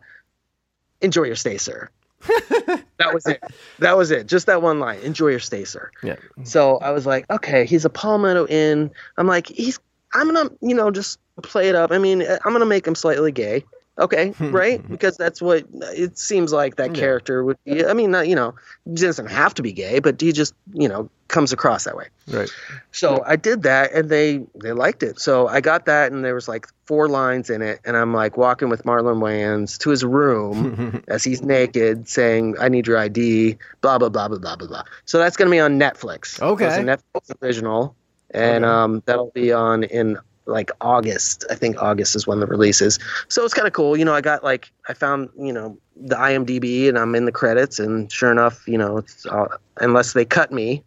[1.01, 1.91] enjoy your stay, sir.
[2.99, 3.43] that was it.
[3.79, 4.27] That was it.
[4.27, 5.01] Just that one line.
[5.01, 5.91] Enjoy your stay, sir.
[6.03, 6.17] yeah.
[6.45, 8.91] So I was like, okay, he's a Palmetto Inn.
[9.17, 9.79] I'm like, he's,
[10.15, 11.93] I'm gonna, you know, just play it up.
[11.93, 13.65] I mean, I'm gonna make him slightly gay.
[13.99, 14.87] Okay, right?
[14.91, 17.01] Because that's what it seems like that Yeah.
[17.01, 17.85] character would be.
[17.85, 18.55] I mean, not, you know,
[18.85, 22.07] he doesn't have to be gay, but he just, you know, comes across that way.
[22.29, 22.51] Right.
[22.93, 25.19] So I did that, and they they liked it.
[25.21, 28.37] So I got that, and there was like four lines in it, and I'm like
[28.37, 33.57] walking with Marlon Wayans to his room as he's naked, saying, "I need your ID."
[33.81, 34.83] Blah blah blah blah blah blah blah.
[35.07, 36.41] So that's gonna be on Netflix.
[36.41, 36.67] Okay.
[36.67, 37.97] it's a Netflix original,
[38.31, 38.73] and Okay.
[38.73, 41.45] um, that'll be on in like August.
[41.51, 42.99] I think August is when the release is.
[43.29, 43.97] So it's kind of cool.
[43.97, 47.33] You know, I got like I found you know the IMDb, and I'm in the
[47.33, 50.83] credits, and sure enough, you know, it's uh, unless they cut me,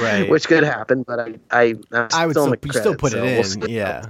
[0.00, 0.24] Right.
[0.28, 3.00] which could happen, but I I I'm I would still still, in the still credits,
[3.00, 4.06] put so it we'll yeah.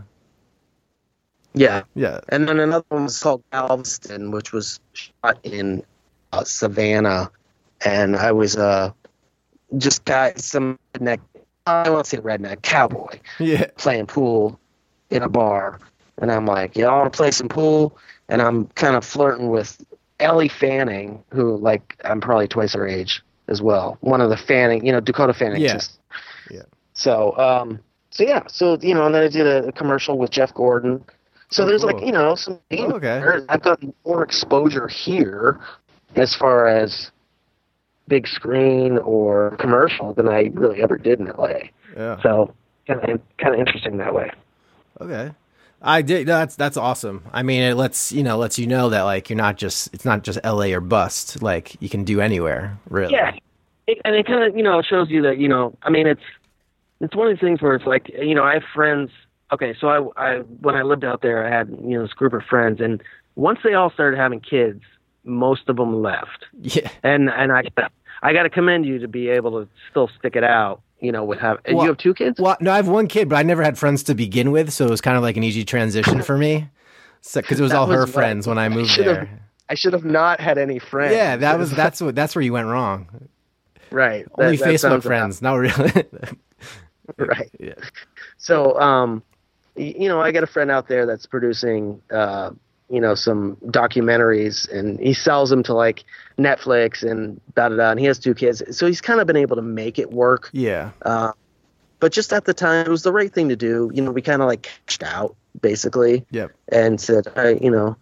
[1.55, 1.83] Yeah.
[1.95, 2.21] Yeah.
[2.29, 5.85] And then another one was called Galveston, which was shot in
[6.33, 7.31] uh, Savannah,
[7.85, 8.93] and I was uh
[9.77, 11.21] just got some redneck.
[11.67, 13.67] I want to see a redneck cowboy Yeah.
[13.77, 14.59] playing pool
[15.11, 15.79] in a bar,
[16.19, 17.97] and I'm like, yeah, I want to play some pool,
[18.29, 19.83] and I'm kind of flirting with
[20.21, 23.99] Elle Fanning, who like I'm probably twice her age as well.
[24.01, 25.61] One of the Fanning, you know, Dakota Fanning.
[25.61, 25.75] Yeah.
[25.75, 25.99] Just,
[26.51, 26.63] Yeah.
[26.95, 27.79] So um,
[28.11, 31.05] so yeah, so you know, and then I did a, a commercial with Jeff Gordon.
[31.51, 31.93] So Oh, there's cool.
[31.97, 33.23] like you know some Oh, okay.
[33.49, 35.61] I've gotten more exposure here
[36.17, 37.11] as far as
[38.13, 41.71] big screen or commercial than I really ever did in LA.
[41.97, 42.21] Yeah.
[42.23, 42.55] So
[42.87, 44.31] kind of kind of interesting that way.
[45.01, 45.31] Okay.
[45.81, 46.27] I did.
[46.27, 47.25] That's that's awesome.
[47.33, 50.05] I mean, it lets you know lets you know that like you're not just it's
[50.05, 50.75] not just L.A.
[50.75, 51.41] or bust.
[51.41, 53.15] Like you can do anywhere, really.
[53.15, 53.33] Yeah,
[53.87, 56.23] it, and it kind of you know shows you that you know I mean it's
[57.01, 59.11] it's one of these things where it's like you know I have friends.
[59.53, 62.35] Okay, so I I when I lived out there I had you know this group
[62.35, 63.03] of friends and
[63.35, 64.83] once they all started having kids,
[65.25, 66.45] most of them left.
[66.61, 66.91] Yeah.
[67.03, 67.65] and and I
[68.23, 70.81] I got to commend you to be able to still stick it out.
[71.01, 72.39] You know, with have and Well- you have two kids.
[72.41, 74.87] Well, no, I have one kid, but I never had friends to begin with, so
[74.87, 76.69] it was kind of like an easy transition for me.
[77.35, 79.41] Because it was That all her was what- friends when I moved should've- there.
[79.69, 81.15] I should have not had any friends.
[81.15, 83.09] Yeah, that was that's what that's where you went wrong.
[83.91, 84.27] right.
[84.39, 85.91] Only That- Facebook friends, not really.
[87.19, 87.51] right.
[87.59, 87.75] yeah.
[88.39, 89.23] So, um,
[89.77, 92.51] you know, I got a friend out there that's producing, uh,
[92.93, 96.05] you know, some documentaries, and he sells them to like
[96.39, 97.91] Netflix and da da da.
[97.91, 100.51] And he has two kids, so he's kind of been able to make it work.
[100.53, 100.91] Yeah.
[101.01, 101.33] Uh,
[102.01, 103.91] but just at the time, it was the right thing to do.
[103.95, 106.53] You know, we kind of like cashed out basically Yep.
[106.69, 107.97] and said, "I, you know,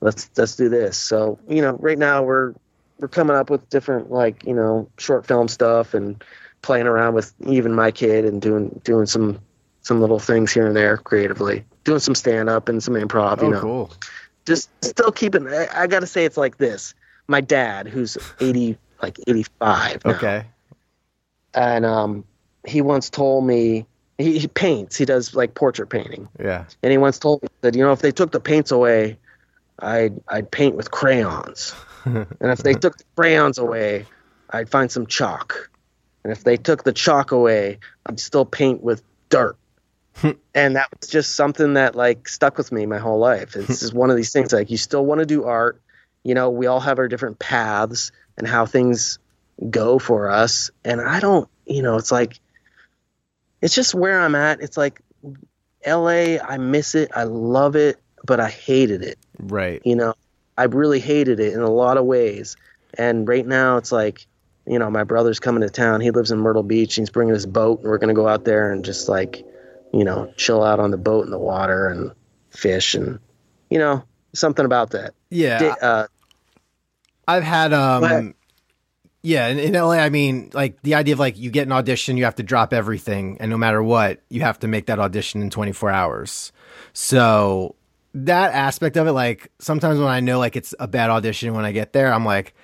[0.00, 2.54] let's let's do this." So, you know, right now we're
[2.98, 6.22] we're coming up with different like you know short film stuff and
[6.60, 9.40] playing around with even my kid and doing doing some
[9.88, 13.40] some little things here and there creatively, doing some stand up and some improv.
[13.40, 13.92] You Oh, know, cool.
[14.46, 15.48] just still keeping.
[15.48, 16.94] I, I got to say, it's like this.
[17.26, 20.04] My dad, who's eighty, like eighty five.
[20.04, 20.44] Okay.
[21.54, 22.24] and um,
[22.66, 23.86] he once told me
[24.18, 24.96] he, he paints.
[24.96, 26.64] He does like portrait painting, Yeah.
[26.82, 29.18] and he once told me that you know if they took the paints away,
[29.78, 31.74] I'd I'd paint with crayons,
[32.04, 34.04] and if they took the crayons away,
[34.50, 35.70] I'd find some chalk,
[36.24, 39.56] and if they took the chalk away, I'd still paint with dirt.
[40.54, 43.56] And that was just something that like stuck with me my whole life.
[43.56, 43.72] It's hmm.
[43.72, 45.80] just one of these things like you still want to do art.
[46.22, 49.18] You know, we all have our different paths and how things
[49.70, 50.70] go for us.
[50.84, 52.40] And I don't, you know, it's like
[53.60, 54.60] it's just where I'm at.
[54.60, 55.00] It's like
[55.86, 57.10] LA, I miss it.
[57.14, 59.18] I love it, but I hated it.
[59.38, 59.80] Right.
[59.84, 60.14] You know,
[60.56, 62.56] I really hated it in a lot of ways.
[62.96, 64.26] And right now it's like,
[64.66, 66.00] you know, my brother's coming to town.
[66.00, 66.94] He lives in Myrtle Beach.
[66.94, 69.44] He's bringing his boat, and we're going to go out there and just like,
[69.92, 72.12] you know, chill out on the boat in the water and
[72.50, 73.18] fish and,
[73.70, 74.02] you know,
[74.34, 75.14] something about that.
[75.30, 75.74] Yeah.
[75.80, 76.06] Uh,
[77.26, 78.34] I've had um
[79.22, 82.16] yeah, in, in LA I mean like the idea of like you get an audition,
[82.16, 85.42] you have to drop everything and no matter what, you have to make that audition
[85.42, 86.52] in 24 hours.
[86.92, 87.74] So
[88.14, 91.64] that aspect of it like sometimes when I know like it's a bad audition when
[91.64, 92.54] I get there, I'm like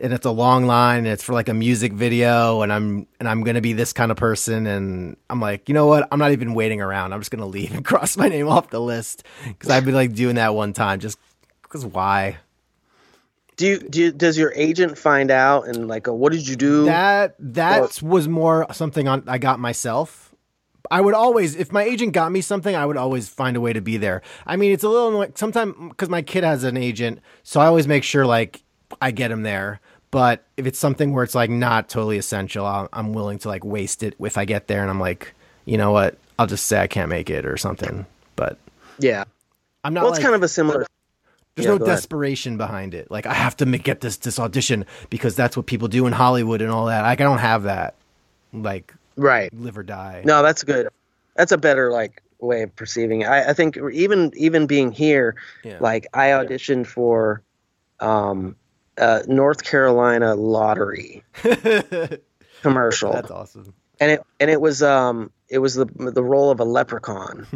[0.00, 3.28] and it's a long line and it's for like a music video and I'm and
[3.28, 6.08] I'm going to be this kind of person and I'm like, you know what?
[6.10, 7.12] I'm not even waiting around.
[7.12, 9.24] I'm just going to leave and cross my name off the list
[9.58, 11.18] cuz I've been like doing that one time just
[11.68, 12.38] cuz why?
[13.56, 16.56] do you, do you, does your agent find out and like, oh, what did you
[16.56, 16.86] do?
[16.86, 20.34] That that was more something on I got myself.
[20.90, 23.72] I would always, if my agent got me something, I would always find a way
[23.72, 24.20] to be there.
[24.46, 27.88] I mean, it's a little sometimes because my kid has an agent, so I always
[27.88, 28.63] make sure like
[29.00, 29.80] I get him there.
[30.10, 33.64] But if it's something where it's like not totally essential, I'll, I'm willing to like
[33.64, 35.34] waste it if I get there and I'm like,
[35.64, 38.06] you know what, I'll just say I can't make it or something.
[38.36, 38.58] But
[38.98, 39.24] yeah.
[39.82, 40.02] I'm not.
[40.02, 40.86] Well, like, it's kind of a similar.
[41.56, 41.96] there's yeah, no go ahead.
[41.96, 43.10] desperation behind it.
[43.10, 46.12] Like I have to make, get this this audition because that's what people do in
[46.12, 47.02] Hollywood and all that.
[47.02, 47.94] Like I don't have that.
[48.52, 49.52] Like Right.
[49.52, 50.22] live or die.
[50.24, 50.88] No, that's good.
[51.36, 53.24] That's a better like way of perceiving it.
[53.26, 55.34] I, I think even even being here,
[55.64, 55.78] Yeah.
[55.80, 57.42] like I auditioned for
[58.00, 58.54] um,
[58.98, 61.22] uh, North Carolina lottery
[62.62, 63.74] commercial, That's awesome.
[64.00, 67.46] and it and it was um it was the the role of a leprechaun,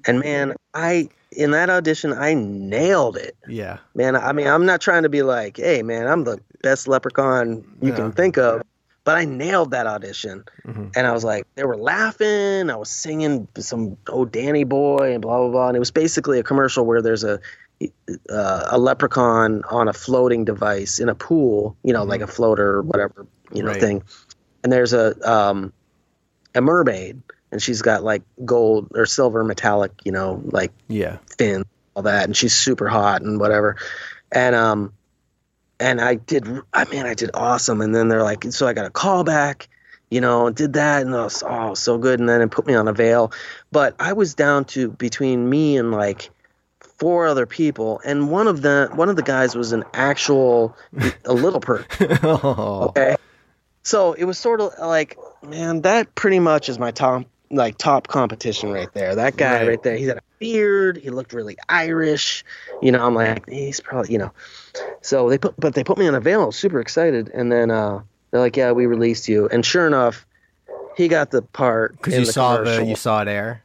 [0.06, 3.36] and man, I in that audition I nailed it.
[3.48, 3.78] Yeah.
[3.94, 7.64] Man, I mean, I'm not trying to be like, hey, man, I'm the best leprechaun
[7.80, 8.62] you can think of,
[9.04, 10.44] but I nailed that audition.
[10.66, 10.92] Mhm.
[10.94, 12.68] And I was like, they were laughing.
[12.70, 15.68] I was singing some Oh Danny Boy and blah blah blah.
[15.68, 17.40] And it was basically a commercial where there's a
[18.30, 22.76] uh, a leprechaun on a floating device in a pool, you know, like a floater
[22.76, 23.80] or whatever, you know, Right.
[23.80, 24.02] thing.
[24.62, 25.72] And there's a um,
[26.54, 31.18] a mermaid, and she's got like gold or silver metallic, you know, like Yeah.
[31.38, 31.64] fin
[31.94, 33.76] all that and she's super hot and whatever
[34.30, 34.94] and um
[35.78, 38.86] and i did i mean i did awesome and then they're like so i got
[38.86, 39.68] a call back
[40.10, 42.66] you know and did that and I was oh so good and then it put
[42.66, 43.32] me on avail
[43.70, 46.30] but i was down to between me and like
[47.02, 50.76] four other people and one of the one of the guys was an actual
[51.24, 51.86] a little person
[52.22, 52.86] oh.
[52.90, 53.16] Okay.
[53.82, 58.08] So it was sort of like, man, that pretty much is my top like top
[58.08, 59.16] competition right there.
[59.16, 59.68] That guy Right.
[59.68, 59.96] right, there.
[59.96, 60.96] He had a beard.
[60.96, 62.44] He looked really Irish.
[62.80, 64.32] You know, I'm like, he's probably, you know.
[65.02, 66.42] So they put, but they put me on avail.
[66.42, 69.48] I was super excited, and then uh, they're like, yeah, we released you.
[69.48, 70.24] And sure enough,
[70.96, 73.62] he got the part Because you the saw the you saw it air.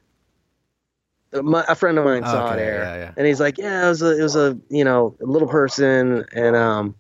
[1.34, 3.12] My, a friend of mine saw it Okay, air, yeah, yeah.
[3.18, 6.26] and he's like, "Yeah, it was a, it was a, you know, a little person,"
[6.32, 6.96] and um,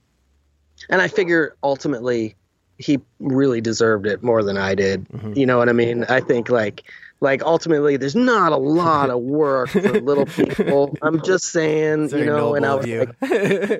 [0.89, 2.35] and I figure ultimately
[2.77, 5.07] he really deserved it more than I did.
[5.09, 5.35] Mhm.
[5.35, 6.03] You know what I mean?
[6.03, 6.83] I think like,
[7.21, 10.95] like ultimately, there's not a lot of work for little people.
[11.01, 13.15] I'm just saying, you know, and I was like,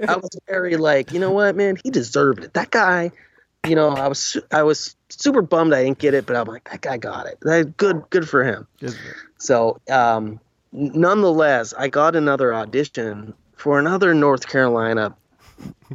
[0.10, 2.54] I was very like, you know what, man, he deserved it.
[2.56, 3.12] That guy,
[3.68, 6.68] you know, I was I was super bummed I didn't get it, but I'm like,
[6.72, 7.38] that guy got it.
[7.42, 8.66] That good, good for him.
[9.38, 10.40] So, um,
[10.72, 15.16] nonetheless, I got another audition for another North Carolina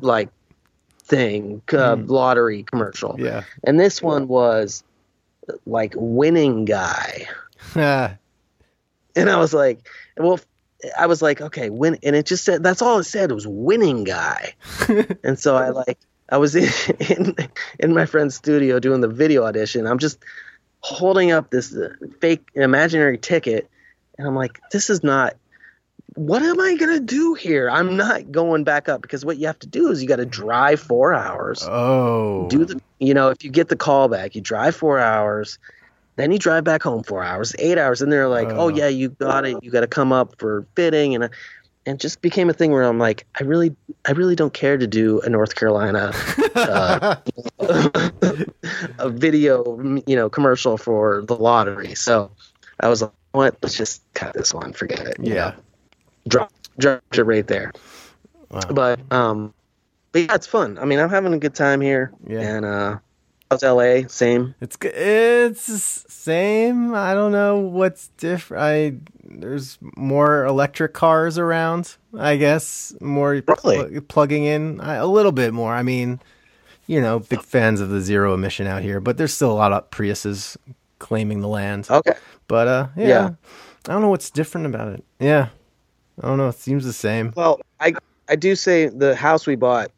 [0.01, 0.29] like
[1.05, 3.17] thing uh, lottery commercial.
[3.19, 3.43] Yeah.
[3.65, 4.83] And this one was
[5.67, 7.27] like winning guy.
[9.15, 9.87] And I was like,
[10.17, 10.41] well,
[10.99, 11.99] I was like, okay, win.
[12.03, 14.55] And it just said, that's all it said was winning guy.
[15.25, 16.69] and so I like, I was in,
[17.11, 17.37] in,
[17.79, 19.87] in my friend's studio doing the video audition.
[19.87, 20.19] I'm just
[20.83, 23.71] holding up this uh, fake imaginary ticket.
[24.19, 25.37] And I'm like, this is not,
[26.15, 27.71] what am I going to do here?
[27.71, 30.27] I'm not going back up because what you have to do is you got to
[30.27, 32.47] drive four hours oh.
[32.49, 35.59] do the you know if you get the call back you drive four hours
[36.17, 38.65] then you drive back home four hours eight hours and they're like Oh.
[38.65, 41.31] oh yeah you got it you got to come up for fitting and
[41.87, 43.75] and just became a thing where i'm like i really
[44.07, 46.13] i really don't care to do a north carolina
[46.55, 47.17] uh,
[48.99, 52.31] a video you know commercial for the lottery so
[52.81, 55.35] i was like what let's just cut this one forget it yeah.
[55.35, 55.55] know?
[56.29, 57.73] drop dropped it right there
[58.51, 58.61] Wow.
[58.71, 59.55] but um
[60.13, 62.41] but yeah it's fun i mean i'm having a good time here Yeah.
[62.41, 62.99] and uh
[63.53, 66.95] how's la same It's it's same.
[66.95, 68.63] I don't know what's different.
[68.63, 68.95] I
[69.25, 71.97] there's more electric cars around.
[72.19, 73.91] I guess more Really?
[73.91, 75.73] pl- plugging in I, a little bit more.
[75.75, 76.21] I mean,
[76.87, 79.73] you know, big fans of the zero emission out here, but there's still a lot
[79.73, 80.57] of Priuses
[80.99, 81.89] claiming the land.
[81.91, 82.15] okay
[82.49, 83.31] But uh, yeah, Yeah.
[83.89, 85.05] I don't know what's different about it.
[85.19, 85.49] Yeah,
[86.23, 86.49] I don't know.
[86.49, 87.33] It seems the same.
[87.37, 87.93] well i
[88.29, 89.91] i do say the house we bought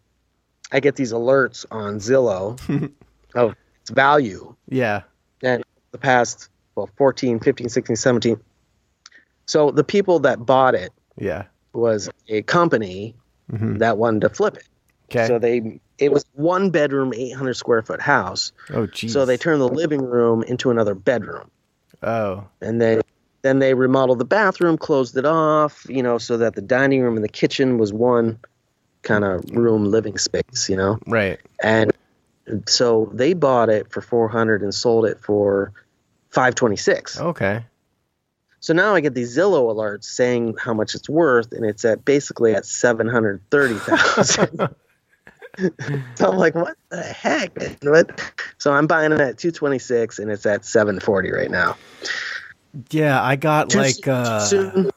[0.72, 2.58] i get these alerts on zillow
[3.34, 5.02] of its value Yeah,
[5.42, 5.62] and
[5.92, 8.40] the past well 14 15 16 17
[9.46, 11.44] so the people that bought it yeah.
[11.72, 13.14] was a company
[13.52, 13.78] Mhm.
[13.80, 14.66] that wanted to flip it
[15.10, 15.26] Okay.
[15.26, 19.12] so they it was one bedroom 800 square foot house oh, geez.
[19.12, 21.50] so they turned the living room into another bedroom
[22.02, 23.00] Oh, and they
[23.42, 27.14] then they remodeled the bathroom, closed it off, you know, so that the dining room
[27.16, 28.38] and the kitchen was one
[29.02, 30.98] kind of room living space, you know.
[31.06, 31.38] right.
[31.62, 31.92] And
[32.66, 35.72] so they bought it for 400 and sold it for
[36.30, 37.20] 526.
[37.20, 37.64] Okay.
[38.60, 42.04] So now I get these Zillow alerts saying how much it's worth and it's at
[42.04, 44.68] basically at 730,000.
[46.16, 47.56] so I'm like, what the heck?
[47.82, 48.20] What?
[48.58, 51.76] So I'm buying it at 226 and it's at 740 right now.
[52.90, 54.90] Yeah, I got Too like uh soon.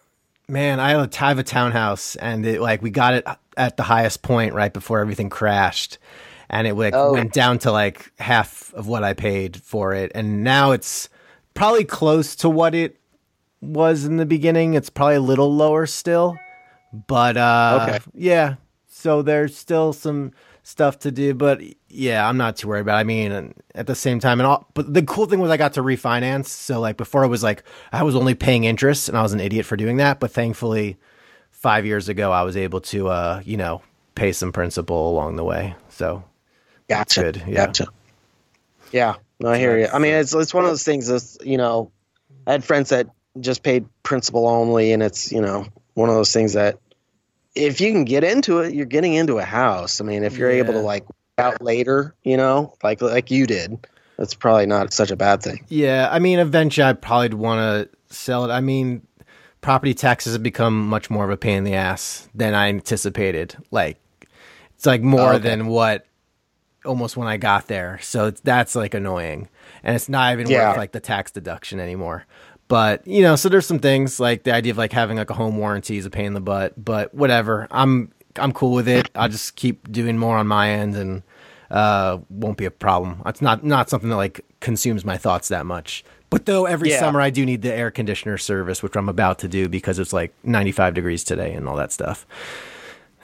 [0.48, 3.78] man, I have a, I have a townhouse and it like we got it at
[3.78, 6.00] the highest point right before everything crashed.
[6.50, 7.14] And it like Oh.
[7.14, 10.12] went down to like half of what I paid for it.
[10.16, 11.10] And now it's
[11.54, 12.98] probably close to what it
[13.62, 14.74] was in the beginning.
[14.74, 16.38] It's probably a little lower still.
[17.08, 18.00] But uh Okay.
[18.14, 18.56] yeah.
[18.88, 20.32] So there's still some
[20.64, 22.98] stuff to do, but yeah, I'm not too worried about.
[22.98, 23.02] It.
[23.02, 25.74] I mean, at the same time, and all, but the cool thing was I got
[25.74, 26.48] to refinance.
[26.48, 29.40] So like before, it was like I was only paying interest, and I was an
[29.40, 30.20] idiot for doing that.
[30.20, 30.98] But thankfully,
[31.52, 33.82] five years ago, I was able to, uh, you know,
[34.16, 35.76] pay some principal along the way.
[35.90, 36.24] So
[36.90, 37.22] Gotcha.
[37.22, 37.66] good, yeah.
[37.66, 37.88] Gotcha.
[38.92, 39.16] Yeah.
[39.40, 39.88] No, I hear you.
[39.92, 41.08] I mean, it's it's one of those things.
[41.08, 41.92] That's you know,
[42.46, 43.08] I had friends that
[43.40, 46.80] just paid principal only, and it's you know one of those things that
[47.54, 50.02] if you can get into it, you're getting into a house.
[50.02, 51.06] I mean, if you're able to like
[51.38, 53.86] out later, you know, like like you did,
[54.18, 55.66] that's probably not such a bad thing.
[55.68, 57.60] Yeah, I mean, eventually I'd probably want
[58.10, 58.52] to sell it.
[58.52, 59.06] I mean,
[59.62, 63.56] property taxes have become much more of a pain in the ass than I anticipated.
[63.70, 64.00] Like,
[64.76, 65.44] it's like more oh, Okay.
[65.50, 66.06] than what
[66.88, 68.00] almost when I got there.
[68.02, 69.50] So it's, that's like annoying,
[69.84, 70.70] and it's not even Yeah.
[70.70, 72.26] worth like the tax deduction anymore.
[72.68, 75.34] But you know, so there's some things like the idea of like having like a
[75.36, 76.74] home warranty is a pain in the butt.
[76.84, 79.10] But whatever, I'm I'm cool with it.
[79.16, 81.24] I'll just keep doing more on my end and
[81.72, 83.22] uh won't be a problem.
[83.26, 86.04] It's not not something that like consumes my thoughts that much.
[86.30, 87.00] But though every Yeah.
[87.00, 90.12] summer I do need the air conditioner service, which I'm about to do because it's
[90.12, 92.26] like 95 degrees today and all that stuff.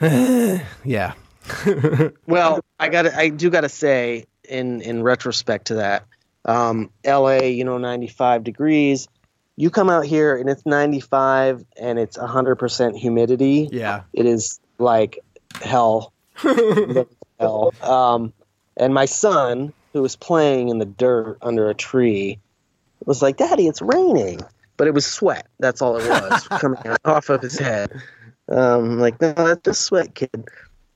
[0.00, 1.12] yeah.
[2.26, 6.06] Well, I got I do got to say in in retrospect to that,
[6.44, 7.50] um, L.A.
[7.50, 9.08] You know, 95 degrees.
[9.56, 13.68] You come out here and it's 95 and it's 100% humidity.
[13.70, 14.02] Yeah.
[14.12, 15.20] It is like
[15.62, 16.12] hell.
[17.40, 17.72] Hell.
[17.80, 18.32] Um,
[18.76, 22.38] and my son, who was playing in the dirt under a tree,
[23.04, 24.40] was like, "Daddy, it's raining,"
[24.76, 25.46] but it was sweat.
[25.58, 27.90] That's all it was coming off of his head.
[28.48, 30.48] Um, like, no, that's just sweat, kid.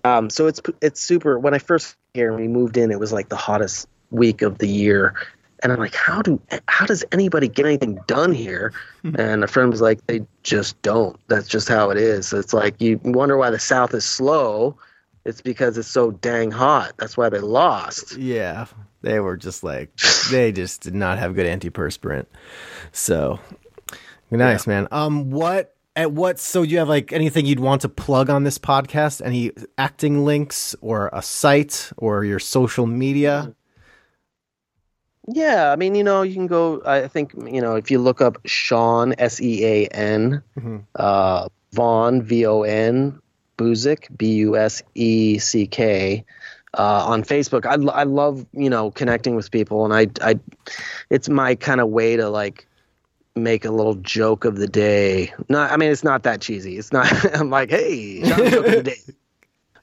[0.05, 1.39] Um, so it's it's super.
[1.39, 4.59] When I first here and we moved in, it was like the hottest week of
[4.59, 5.15] the year,
[5.63, 8.73] and I'm like, how do how does anybody get anything done here?
[9.17, 11.19] and a friend was like, they just don't.
[11.29, 12.33] That's just how it is.
[12.33, 14.77] It's like you wonder why the South is slow.
[15.25, 16.93] It's because it's so dang hot.
[16.97, 18.17] That's why they lost.
[18.17, 18.67] Yeah.
[19.03, 19.95] They were just like
[20.31, 22.27] they just did not have good antiperspirant.
[22.93, 23.39] So
[24.31, 24.89] nice, man.
[24.91, 26.39] Um what At what?
[26.39, 29.21] So you have like anything you'd want to plug on this podcast?
[29.21, 33.53] Any acting links or a site or your social media?
[35.27, 36.81] Yeah, I mean, you know, you can go.
[36.87, 40.85] I think you know if you look up Sean S E A N, Mhm.
[40.95, 43.21] uh, Von V O N,
[43.59, 46.25] Buseck B U S E C K.
[46.75, 50.39] Uh, on Facebook, I, I love you know connecting with people, and I I,
[51.11, 52.68] it's my kind of way to like
[53.39, 55.33] make a little joke of the day.
[55.49, 56.77] Not, I mean, it's not that cheesy.
[56.79, 57.07] It's not.
[57.35, 58.97] I'm like, hey, joke of the day.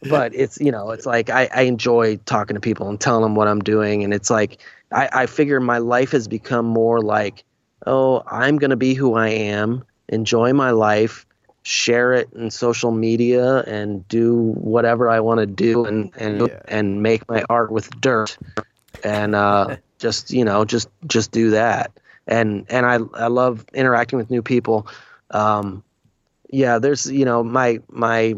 [0.07, 3.33] But it's you know, it's like I, I enjoy talking to people and telling them
[3.33, 7.43] what I'm doing, and it's like I, I figure my life has become more like,
[7.87, 11.25] oh, I'm gonna be who I am, enjoy my life,
[11.63, 16.59] share it in social media, and do whatever I want to do, and and Yeah.
[16.67, 18.37] and make my art with dirt,
[19.03, 21.89] and uh, just you know, just just do that,
[22.27, 24.87] and and I I love interacting with new people.
[25.31, 25.83] Um,
[26.49, 28.35] yeah, there's you know my my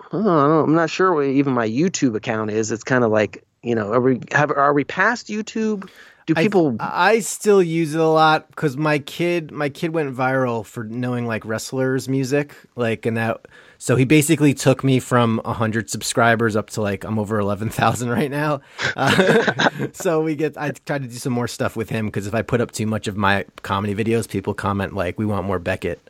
[0.00, 2.72] I don't know, I'm not sure what even my YouTube account is.
[2.72, 5.88] It's kind of like you know, are we have are we past YouTube?
[6.26, 6.76] Do people?
[6.78, 10.84] I, I still use it a lot because my kid, my kid went viral for
[10.84, 13.46] knowing like wrestlers' music, like and that.
[13.80, 18.08] So he basically took me from hundred subscribers up to like I'm over eleven thousand
[18.18, 18.60] right now.
[18.96, 20.56] Uh, so we get.
[20.58, 22.86] I try to do some more stuff with him because if I put up too
[22.86, 26.00] much of my comedy videos, people comment like, "We want more Beckett."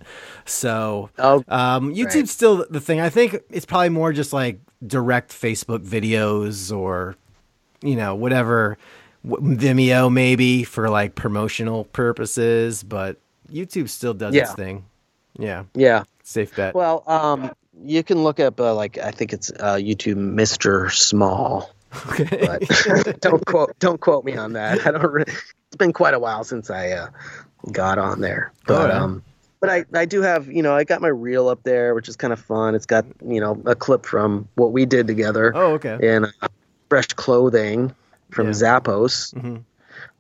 [0.47, 2.29] So oh, um, YouTube's Right.
[2.29, 3.01] still the thing.
[3.01, 7.17] I think it's probably more just like direct Facebook videos or,
[7.83, 8.79] you know, whatever,
[9.27, 13.19] Vimeo maybe for like promotional purposes, but
[13.53, 14.85] YouTube still does its thing.
[15.39, 16.05] Yeah, yeah.
[16.23, 16.75] safe bet.
[16.75, 17.51] Well, um,
[17.85, 20.91] you can look up uh, like I think it's uh, YouTube Mr.
[20.93, 21.71] Small,
[22.11, 22.47] okay.
[22.47, 24.87] but don't quote don't quote me on that.
[24.87, 25.11] I don't.
[25.13, 27.09] Re- it's been quite a while since I uh,
[27.73, 29.03] got on there, but Oh, yeah.
[29.03, 29.23] um,
[29.61, 32.17] but I I do have you know I got my reel up there, which is
[32.17, 32.75] kind of fun.
[32.75, 35.53] It's got you know a clip from what we did together.
[35.55, 35.99] oh, okay.
[36.01, 36.49] in uh,
[36.89, 37.95] fresh clothing
[38.31, 38.53] from Yeah.
[38.53, 39.63] Zappos, Mhm.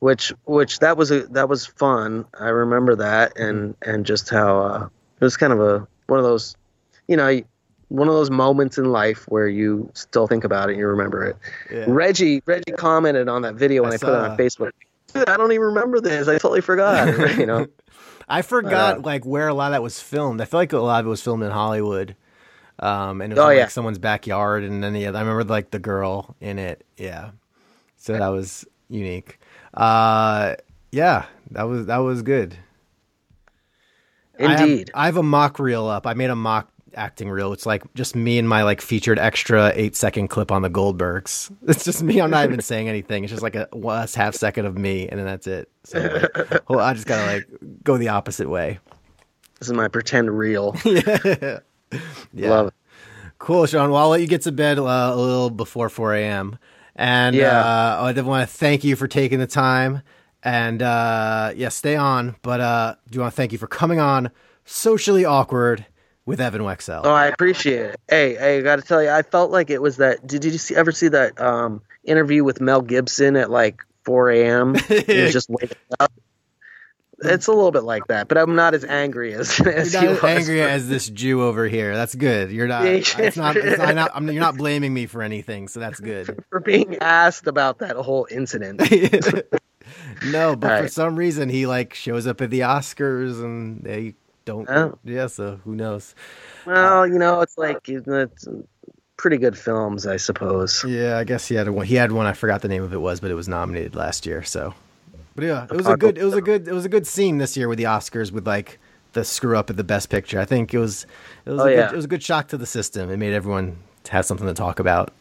[0.00, 2.24] which which that was a that was fun.
[2.38, 4.88] I remember that and and just how uh,
[5.20, 6.56] it was kind of a one of those,
[7.08, 7.40] you know,
[7.88, 11.24] one of those moments in life where you still think about it and you remember
[11.24, 11.36] it.
[11.72, 11.86] Yeah.
[11.88, 14.70] Reggie Reggie commented on that video when I I, put it on Facebook.
[15.14, 16.28] Dude, I don't even remember this.
[16.28, 17.36] I totally forgot.
[17.38, 17.66] you know.
[18.28, 20.40] I forgot Uh, like where a lot of that was filmed.
[20.42, 22.14] I feel like a lot of it was filmed in Hollywood.
[22.78, 23.62] Um, and it was Oh, in, yeah.
[23.62, 26.84] like someone's backyard, and then yeah, I remember like the girl in it.
[26.96, 27.30] Yeah,
[27.96, 29.40] so that was unique.
[29.74, 30.54] Uh,
[30.92, 32.56] yeah, that was that was good.
[34.38, 34.90] I have- Indeed.
[34.94, 36.06] I have, a mock reel up.
[36.06, 36.68] I made a mock
[36.98, 37.52] acting reel.
[37.52, 41.50] It's like just me and my like featured extra eight second clip on the Goldbergs.
[41.68, 42.20] It's just me.
[42.20, 43.24] I'm not even saying anything.
[43.24, 45.70] It's just like a last half second of me, and then that's it.
[45.84, 47.46] So like, well, I just gotta like
[47.84, 48.78] go the opposite way.
[49.58, 50.76] This is my pretend reel.
[50.84, 51.60] yeah.
[52.32, 52.50] Yeah.
[52.50, 52.74] Love it.
[53.38, 53.90] Cool, Sean.
[53.90, 56.58] Well, I'll let you get to bed uh, a little before 4 a.m.
[56.96, 57.58] And Yeah.
[57.58, 60.02] uh, I want to thank you for taking the time.
[60.42, 62.36] And uh, yeah, stay on.
[62.42, 64.30] But uh, do want to thank you for coming on
[64.64, 65.86] Socially Awkward
[66.28, 67.00] with Evan Wecksell.
[67.04, 68.00] Oh, I appreciate it.
[68.06, 70.24] Hey, hey, I got to tell you, I felt like it was that.
[70.26, 74.74] Did you see, ever see that um, interview with Mel Gibson at like 4 a.m.?
[74.88, 76.12] he was just waking up.
[77.20, 80.24] It's a little bit like that, but I'm not as angry as, as You're not
[80.24, 81.96] as angry as this Jew over here.
[81.96, 82.52] That's good.
[82.52, 82.84] You're not.
[82.84, 83.56] It's not.
[83.56, 86.44] It's not, I'm not I'm, you're not blaming me for anything, so that's good.
[86.50, 88.80] for being asked about that whole incident.
[90.26, 90.92] no, but All for right.
[90.92, 94.14] some reason he like shows up at the Oscars and they
[94.48, 94.68] don't.
[94.68, 94.98] Oh.
[95.04, 96.14] Yeah, so who knows?
[96.66, 98.48] Uh, well, you know, it's like it's
[99.16, 100.84] pretty good films, I suppose.
[100.86, 101.86] Yeah, I guess he had one.
[101.86, 102.26] He had one.
[102.26, 104.42] I forgot the name of it was, but it was nominated last year.
[104.42, 104.74] So,
[105.34, 106.18] but yeah, it was a good.
[106.18, 106.66] It was a good.
[106.66, 108.78] It was a good scene this year with the Oscars with like
[109.12, 110.40] the screw up at the best picture.
[110.40, 111.06] I think it was.
[111.44, 111.60] It was.
[111.60, 111.76] Oh, a yeah.
[111.76, 113.10] good, it was a good shock to the system.
[113.10, 113.78] It made everyone
[114.08, 115.12] have something to talk about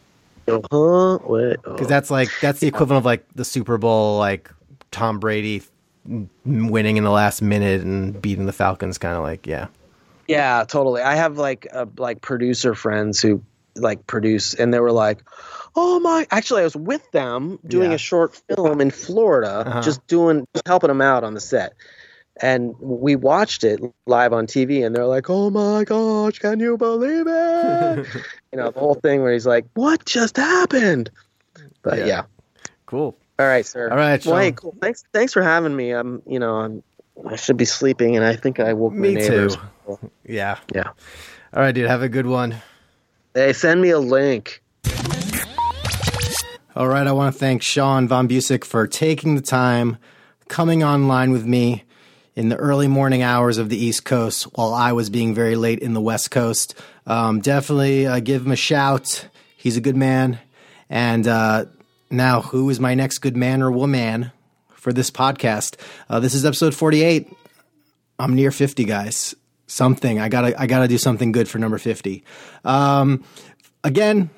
[0.48, 1.18] Huh?
[1.18, 1.60] What?
[1.64, 1.72] Oh.
[1.72, 4.50] because that's like that's the equivalent of like the Super Bowl, like
[4.90, 5.62] Tom Brady
[6.44, 8.98] winning in the last minute and beating the Falcons.
[8.98, 9.68] Kind of like yeah.
[10.26, 11.02] Yeah, totally.
[11.02, 13.42] I have like uh, like producer friends who
[13.76, 15.20] like produce, and they were like,
[15.76, 17.94] "Oh my!" Actually, I was with them doing Yeah.
[17.94, 19.80] a short film in Florida, Uh-huh.
[19.82, 21.72] just doing just helping them out on the set,
[22.42, 26.76] and we watched it live on TV, and they're like, "Oh my gosh, can you
[26.76, 28.06] believe it?"
[28.52, 31.10] you know, the whole thing where he's like, "What just happened?"
[31.82, 32.06] But Yeah.
[32.06, 32.22] yeah.
[32.86, 33.16] Cool.
[33.38, 33.88] All right, sir.
[33.88, 34.74] All right, Well, hey, cool.
[34.80, 35.92] Thanks, thanks for having me.
[35.92, 36.82] I'm, you know, I'm,
[37.28, 39.50] I should be sleeping, and I think I woke Me too.
[40.26, 40.58] Yeah.
[40.74, 40.88] Yeah.
[41.54, 41.86] All right, dude.
[41.88, 42.56] Have a good one.
[43.34, 44.62] Hey, send me a link.
[46.76, 49.96] All right, I want to thank Sean Von Buseck for taking the time,
[50.48, 51.84] coming online with me.
[52.36, 55.80] in the early morning hours of the East Coast while I was being very late
[55.80, 56.72] in the West Coast.
[57.04, 59.26] Um, definitely uh, give him a shout.
[59.56, 60.38] He's a good man.
[60.88, 61.64] And uh,
[62.10, 64.32] now, who is my next good man or woman
[64.74, 65.76] for this podcast?
[66.08, 67.32] Uh, this is episode 48.
[68.18, 69.34] I'm near 50, guys.
[69.66, 70.18] Something.
[70.18, 72.24] I gotta, I gotta do something good for number 50.
[72.64, 73.24] Um,
[73.84, 74.30] again,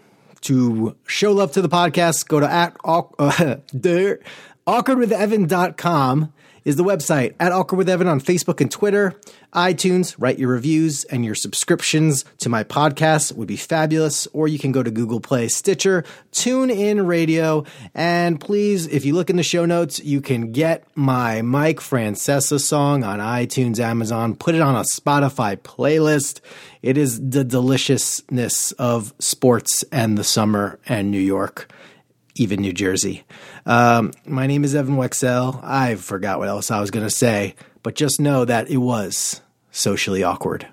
[0.43, 3.57] to show love to the podcast, go to at, uh,
[4.67, 6.33] awkwardwithevan.com
[6.65, 9.19] is the website at Awkward with Evan on Facebook and Twitter,
[9.53, 10.15] iTunes.
[10.19, 14.27] Write your reviews and your subscriptions to my podcast would be fabulous.
[14.33, 19.15] Or you can go to Google Play, Stitcher, Tune In Radio, and please, if you
[19.15, 24.35] look in the show notes, you can get my Mike Francesa song on iTunes, Amazon.
[24.35, 26.41] Put it on a Spotify playlist.
[26.83, 31.71] It is the deliciousness of sports and the summer and New York
[32.41, 33.25] even New Jersey.
[33.67, 35.61] Um, my name is Evan Wecksell.
[35.63, 39.43] I forgot what else I was going to say, but just know that it was
[39.71, 40.67] socially awkward.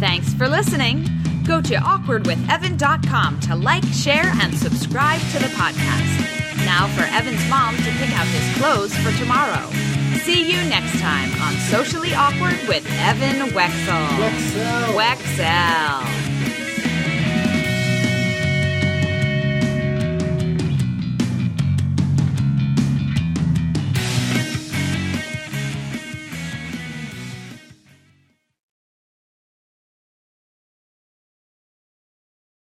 [0.00, 1.04] Thanks for listening.
[1.46, 6.64] Go to awkwardwithevan.com to like, share, and subscribe to the podcast.
[6.64, 9.70] Now for Evan's mom to pick out his clothes for tomorrow.
[10.22, 14.08] See you next time on Socially Awkward with Evan Wecksell.
[14.16, 14.94] Wecksell.
[14.94, 16.33] Wecksell.